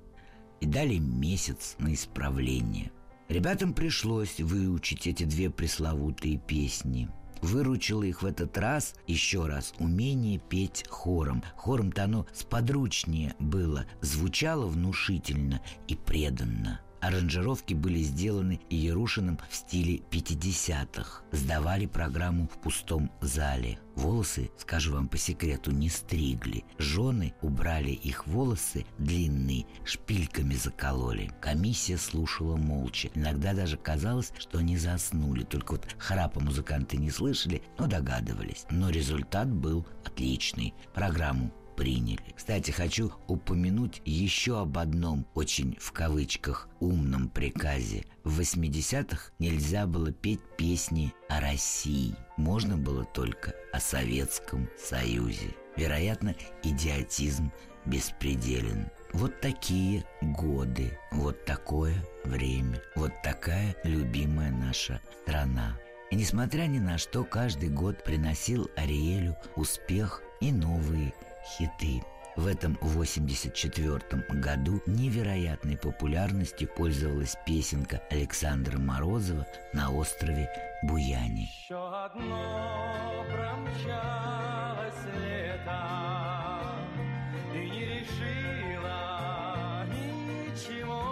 И 0.61 0.67
дали 0.67 0.99
месяц 0.99 1.75
на 1.81 1.93
исправление. 1.93 2.93
Ребятам 3.29 3.75
пришлось 3.75 4.39
выучить 4.39 5.09
эти 5.09 5.25
две 5.25 5.51
пресловутые 5.51 6.39
песни. 6.39 7.09
Выручило 7.43 8.03
их 8.03 8.23
в 8.23 8.27
этот 8.27 8.57
раз 8.59 8.95
еще 9.07 9.47
раз 9.47 9.75
умение 9.79 10.39
петь 10.39 10.85
хором. 10.89 11.43
Хором-то 11.57 12.05
оно 12.05 12.27
сподручнее 12.33 13.35
было, 13.39 13.87
звучало 14.01 14.67
внушительно 14.67 15.61
и 15.87 15.95
преданно. 15.95 16.81
Аранжировки 17.01 17.75
были 17.75 18.01
сделаны 18.03 18.61
Ярушиным 18.71 19.39
в 19.49 19.55
стиле 19.55 20.01
50-х. 20.11 21.23
Сдавали 21.33 21.87
программу 21.87 22.49
в 22.49 22.61
пустом 22.61 23.11
зале. 23.21 23.79
Волосы, 23.95 24.51
скажу 24.57 24.93
вам 24.95 25.09
по 25.09 25.17
секрету, 25.17 25.71
не 25.73 25.89
стригли. 25.89 26.65
Жены 26.79 27.35
убрали 27.43 27.91
их 27.91 28.27
волосы 28.27 28.87
длинные, 28.99 29.67
шпильками 29.85 30.55
закололи. 30.55 31.33
Комиссия 31.41 31.99
слушала 31.99 32.57
молча. 32.57 33.11
Иногда 33.15 33.55
даже 33.55 33.77
казалось, 33.77 34.33
что 34.39 34.59
они 34.59 34.77
заснули. 34.77 35.43
Только 35.45 35.73
вот 35.73 35.87
храпа 35.99 36.41
музыканты 36.41 36.97
не 36.97 37.11
слышали, 37.11 37.63
но 37.79 37.87
догадывались. 37.87 38.67
Но 38.71 38.91
результат 38.91 39.49
был 39.51 39.87
отличный. 40.05 40.75
Программу 40.95 41.53
приняли. 41.79 42.19
Кстати, 42.35 42.73
хочу 42.73 43.13
упомянуть 43.29 44.03
еще 44.05 44.61
об 44.61 44.79
одном 44.79 45.27
очень 45.35 45.77
в 45.81 45.93
кавычках 45.93 46.69
умном 46.81 47.29
приказе. 47.29 48.05
В 48.25 48.41
80-х 48.41 49.31
нельзя 49.39 49.87
было 49.87 50.11
петь 50.11 50.41
песни 50.57 51.15
о 51.29 51.41
России. 51.41 52.17
Можно 52.37 52.77
было 52.77 53.05
только 53.05 53.55
о 53.73 53.79
Советском 53.79 54.69
Союзе. 54.77 55.55
Вероятно, 55.77 56.35
идиотизм 56.65 57.53
беспределен. 57.87 58.91
Вот 59.13 59.41
такие 59.41 60.05
годы, 60.21 60.99
вот 61.13 61.45
такое 61.45 61.95
время, 62.25 62.83
вот 62.97 63.13
такая 63.23 63.77
любимая 63.85 64.51
наша 64.51 65.01
страна. 65.23 65.79
И 66.11 66.17
несмотря 66.17 66.63
ни 66.63 66.81
на 66.81 66.99
что, 66.99 67.23
каждый 67.23 67.69
год 67.69 68.03
приносил 68.03 68.69
Ариэлю 68.77 69.37
успех 69.55 70.23
и 70.41 70.51
новые 70.51 71.13
хиты. 71.57 72.03
В 72.37 72.47
этом 72.47 72.79
84 72.83 74.01
году 74.41 74.81
невероятной 74.87 75.77
популярностью 75.77 76.69
пользовалась 76.69 77.37
песенка 77.45 78.01
Александра 78.11 78.79
Морозова 78.79 79.45
на 79.73 79.91
острове 79.91 80.49
Буяне. 80.85 81.51
Еще 81.65 81.75
одно 81.75 83.25
промчалось 83.33 85.05
лето 85.17 85.83
И 87.53 87.59
не 87.59 87.85
решила 87.87 89.85
ничего 89.89 91.03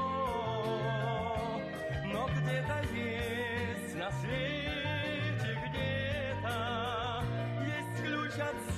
Но 2.04 2.28
где-то 2.38 2.78
есть 2.94 3.96
на 3.96 4.12
свете 4.20 5.58
где-то 5.66 7.24
Есть 7.64 8.00
ключ 8.00 8.34
от 8.38 8.75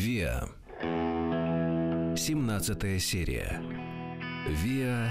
Виа. 0.00 0.48
17 2.16 3.02
серия. 3.02 3.60
Виа 4.48 5.10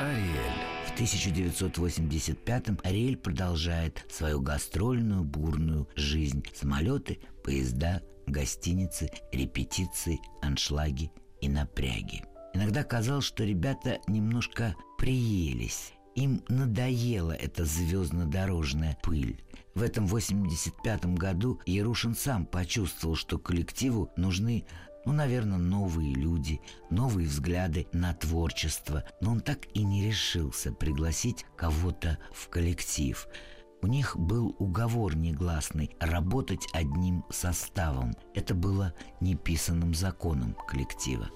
Ариэль. 0.00 0.60
В 0.86 0.98
1985-м 0.98 2.80
Ариэль 2.82 3.18
продолжает 3.18 4.06
свою 4.08 4.40
гастрольную 4.40 5.22
бурную 5.22 5.86
жизнь. 5.96 6.42
Самолеты, 6.54 7.18
поезда, 7.44 8.00
гостиницы, 8.26 9.10
репетиции, 9.32 10.18
аншлаги 10.40 11.12
и 11.42 11.50
напряги. 11.50 12.24
Иногда 12.54 12.84
казалось, 12.84 13.26
что 13.26 13.44
ребята 13.44 13.98
немножко 14.06 14.74
приелись. 14.96 15.92
Им 16.14 16.42
надоела 16.48 17.32
эта 17.32 17.64
звездно-дорожная 17.64 18.98
пыль. 19.02 19.42
В 19.74 19.82
этом 19.82 20.06
85-м 20.06 21.14
году 21.14 21.60
Ярушин 21.66 22.14
сам 22.14 22.44
почувствовал, 22.44 23.14
что 23.14 23.38
коллективу 23.38 24.10
нужны 24.16 24.64
ну, 25.06 25.12
наверное, 25.12 25.58
новые 25.58 26.14
люди, 26.14 26.60
новые 26.90 27.26
взгляды 27.26 27.86
на 27.92 28.12
творчество, 28.12 29.04
но 29.20 29.32
он 29.32 29.40
так 29.40 29.60
и 29.72 29.82
не 29.82 30.06
решился 30.06 30.72
пригласить 30.72 31.46
кого-то 31.56 32.18
в 32.32 32.48
коллектив. 32.48 33.26
У 33.82 33.86
них 33.86 34.16
был 34.18 34.54
уговор 34.58 35.16
негласный 35.16 35.96
работать 36.00 36.66
одним 36.74 37.24
составом. 37.30 38.14
Это 38.34 38.54
было 38.54 38.92
неписанным 39.20 39.94
законом 39.94 40.54
коллектива. 40.68 41.30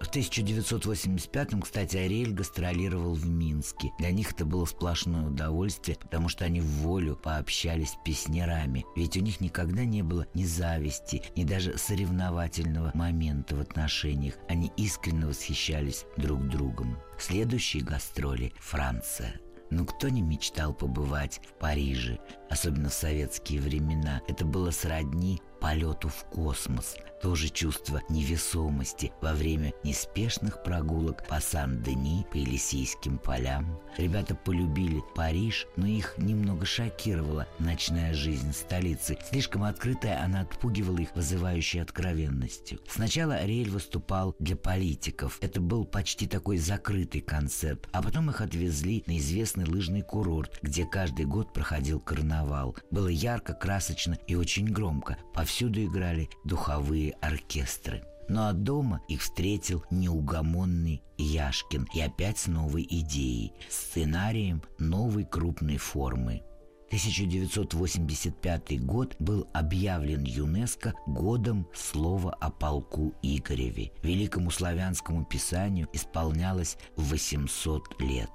В 0.00 0.10
1985-м, 0.10 1.62
кстати, 1.62 1.96
Ариэль 1.96 2.32
гастролировал 2.32 3.14
в 3.14 3.26
Минске. 3.26 3.92
Для 3.98 4.10
них 4.10 4.32
это 4.32 4.44
было 4.44 4.64
сплошное 4.64 5.26
удовольствие, 5.26 5.96
потому 6.00 6.28
что 6.28 6.44
они 6.44 6.60
в 6.60 6.66
волю 6.66 7.16
пообщались 7.16 7.90
с 7.90 7.98
песнярами. 8.04 8.84
Ведь 8.96 9.16
у 9.16 9.20
них 9.20 9.40
никогда 9.40 9.84
не 9.84 10.02
было 10.02 10.26
ни 10.34 10.44
зависти, 10.44 11.22
ни 11.36 11.44
даже 11.44 11.78
соревновательного 11.78 12.90
момента 12.94 13.56
в 13.56 13.60
отношениях. 13.60 14.34
Они 14.48 14.70
искренне 14.76 15.26
восхищались 15.26 16.04
друг 16.16 16.46
другом. 16.48 16.98
Следующие 17.18 17.82
гастроли– 17.82 18.52
Франция. 18.60 19.40
Ну 19.70 19.86
кто 19.86 20.08
не 20.08 20.22
мечтал 20.22 20.74
побывать 20.74 21.40
в 21.48 21.58
Париже, 21.58 22.18
особенно 22.50 22.90
в 22.90 22.94
советские 22.94 23.60
времена? 23.60 24.20
Это 24.28 24.44
было 24.44 24.70
сродни 24.70 25.40
полету 25.60 26.08
в 26.10 26.24
космос. 26.26 26.96
Тоже 27.24 27.48
чувство 27.48 28.02
невесомости 28.10 29.10
во 29.22 29.32
время 29.32 29.72
неспешных 29.82 30.62
прогулок 30.62 31.26
по 31.26 31.40
Сан-Дени, 31.40 32.26
по 32.30 32.36
Елисейским 32.36 33.16
полям. 33.16 33.80
Ребята 33.96 34.34
полюбили 34.34 35.02
Париж, 35.14 35.66
но 35.76 35.86
их 35.86 36.18
немного 36.18 36.66
шокировала 36.66 37.48
ночная 37.58 38.12
жизнь 38.12 38.52
столицы. 38.52 39.16
Слишком 39.30 39.64
открытая 39.64 40.22
она 40.22 40.42
отпугивала 40.42 40.98
их 40.98 41.16
вызывающей 41.16 41.80
откровенностью. 41.80 42.78
Сначала 42.86 43.36
Ариэль 43.36 43.70
выступал 43.70 44.36
для 44.38 44.56
политиков. 44.56 45.38
Это 45.40 45.62
был 45.62 45.86
почти 45.86 46.26
такой 46.26 46.58
закрытый 46.58 47.22
концерт. 47.22 47.88
А 47.92 48.02
потом 48.02 48.28
их 48.28 48.42
отвезли 48.42 49.02
на 49.06 49.16
известный 49.16 49.64
лыжный 49.64 50.02
курорт, 50.02 50.58
где 50.60 50.84
каждый 50.84 51.24
год 51.24 51.54
проходил 51.54 52.00
карнавал. 52.00 52.76
Было 52.90 53.08
ярко, 53.08 53.54
красочно 53.54 54.18
и 54.26 54.34
очень 54.34 54.66
громко. 54.66 55.16
Повсюду 55.32 55.82
играли 55.82 56.28
духовые 56.44 57.13
оркестры. 57.20 58.04
Ну 58.28 58.42
а 58.42 58.52
дома 58.52 59.00
их 59.08 59.20
встретил 59.20 59.84
неугомонный 59.90 61.02
Яшкин 61.18 61.86
и 61.94 62.00
опять 62.00 62.38
с 62.38 62.46
новой 62.46 62.86
идеей, 62.88 63.52
сценарием 63.68 64.62
новой 64.78 65.24
крупной 65.24 65.76
формы. 65.76 66.42
1985 66.86 68.84
год 68.84 69.16
был 69.18 69.48
объявлен 69.52 70.22
ЮНЕСКО 70.22 70.94
годом 71.06 71.66
слова 71.74 72.32
о 72.40 72.50
полку 72.50 73.14
Игореве. 73.20 73.90
Великому 74.02 74.50
славянскому 74.50 75.24
писанию 75.24 75.88
исполнялось 75.92 76.76
800 76.96 78.00
лет. 78.00 78.30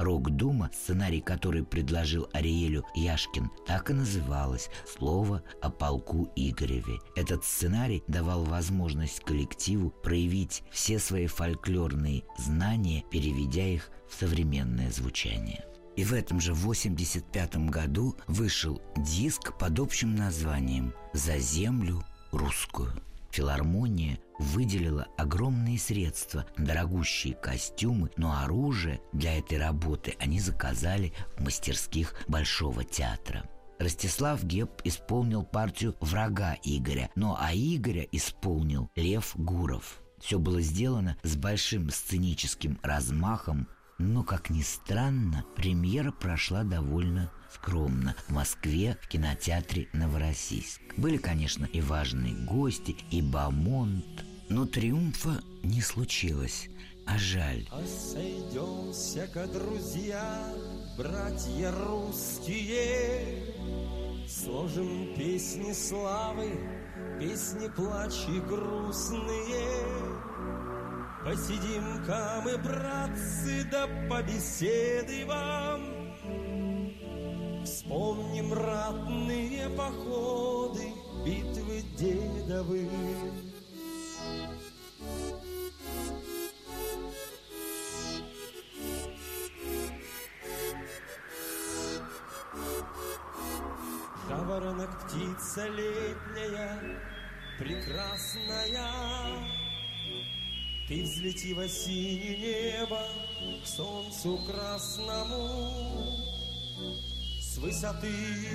Рок-дума, 0.00 0.70
сценарий 0.72 1.20
который 1.20 1.62
предложил 1.62 2.26
Ариэлю 2.32 2.86
Яшкин, 2.94 3.50
так 3.66 3.90
и 3.90 3.92
называлась 3.92 4.70
«Слово 4.86 5.42
о 5.60 5.68
полку 5.68 6.32
Игореве». 6.36 7.00
Этот 7.16 7.44
сценарий 7.44 8.02
давал 8.08 8.44
возможность 8.44 9.20
коллективу 9.20 9.90
проявить 9.90 10.62
все 10.70 10.98
свои 10.98 11.26
фольклорные 11.26 12.22
знания, 12.38 13.04
переведя 13.10 13.66
их 13.66 13.90
в 14.08 14.14
современное 14.18 14.90
звучание. 14.90 15.66
И 15.96 16.04
в 16.04 16.14
этом 16.14 16.40
же 16.40 16.54
85 16.54 17.68
году 17.68 18.16
вышел 18.26 18.80
диск 18.96 19.58
под 19.58 19.80
общим 19.80 20.14
названием 20.14 20.94
«За 21.12 21.36
землю 21.36 22.02
русскую». 22.32 22.90
Филармония 23.30 24.18
выделила 24.40 25.06
огромные 25.16 25.78
средства, 25.78 26.46
дорогущие 26.56 27.34
костюмы, 27.34 28.10
но 28.16 28.42
оружие 28.42 29.00
для 29.12 29.38
этой 29.38 29.58
работы 29.58 30.16
они 30.18 30.40
заказали 30.40 31.12
в 31.36 31.44
мастерских 31.44 32.14
Большого 32.26 32.84
театра. 32.84 33.48
Ростислав 33.78 34.42
Геб 34.44 34.70
исполнил 34.84 35.42
партию 35.42 35.96
врага 36.00 36.56
Игоря, 36.62 37.10
но 37.14 37.36
а 37.40 37.54
Игоря 37.54 38.06
исполнил 38.12 38.90
Лев 38.94 39.32
Гуров. 39.36 40.02
Все 40.20 40.38
было 40.38 40.60
сделано 40.60 41.16
с 41.22 41.34
большим 41.36 41.90
сценическим 41.90 42.78
размахом, 42.82 43.68
Но, 43.98 44.22
как 44.22 44.48
ни 44.48 44.62
странно, 44.62 45.44
премьера 45.56 46.10
прошла 46.10 46.64
довольно 46.64 47.30
скромно 47.52 48.14
в 48.26 48.30
Москве 48.32 48.96
в 49.02 49.08
кинотеатре 49.08 49.88
«Новороссийск». 49.92 50.80
Были, 50.96 51.18
конечно, 51.18 51.66
и 51.66 51.82
важные 51.82 52.32
гости, 52.32 52.96
и 53.10 53.20
Бамонт, 53.20 54.24
но 54.50 54.66
триумфа 54.66 55.40
не 55.62 55.80
случилось, 55.80 56.68
а 57.06 57.16
жаль. 57.16 57.66
А 57.70 57.82
сойдемся-ка, 57.86 59.46
друзья, 59.46 60.52
братья 60.98 61.72
русские, 61.86 63.54
Сложим 64.26 65.14
песни 65.16 65.72
славы, 65.72 66.50
песни 67.18 67.68
плачи 67.68 68.40
грустные. 68.48 69.66
Посидим-ка 71.24 72.40
мы, 72.44 72.58
братцы, 72.58 73.64
да 73.70 73.88
побеседуем. 74.08 76.00
Вспомним 77.64 78.52
ратные 78.52 79.68
походы, 79.70 80.92
битвы 81.24 81.82
дедовы. 81.96 82.88
Птица 95.50 95.66
летняя, 95.66 96.78
прекрасная. 97.58 98.86
Ты 100.86 101.02
взлети 101.02 101.54
во 101.54 101.66
синее 101.66 102.78
небо, 102.78 103.00
к 103.60 103.66
солнцу 103.66 104.38
красному. 104.46 106.24
С 107.40 107.58
высоты 107.58 108.12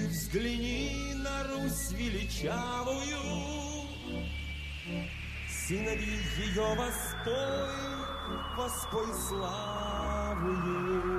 взгляни 0.07 1.15
на 1.15 1.43
Русь 1.43 1.91
величавую, 1.91 3.17
Сыновей 5.67 6.21
ее 6.37 6.75
воспой, 6.75 7.75
воспой 8.55 9.13
славу 9.27 10.49
ей. 10.49 11.01
Про 11.03 11.14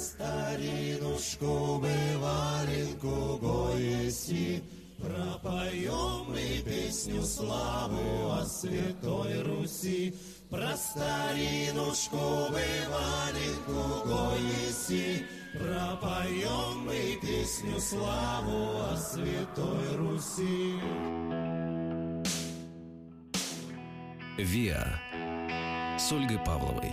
старинушку 0.00 1.78
бываленьку 1.78 3.38
гоеси 3.38 4.62
Пропоем 4.98 6.26
мы 6.28 6.62
песню 6.64 7.22
славы 7.22 8.00
о 8.30 8.44
святой 8.44 9.42
Руси. 9.42 10.14
Про 10.50 10.76
старинушку 10.76 12.48
бываленьку 12.50 14.08
гоеси 14.08 15.26
Пропоем 15.52 16.86
мы 16.86 17.18
песню 17.22 17.78
славу 17.80 18.80
о 18.92 18.96
святой 18.96 19.96
Руси. 19.96 20.80
ВИА. 24.38 25.00
С 25.98 26.12
Ольгой 26.12 26.38
Павловой. 26.38 26.92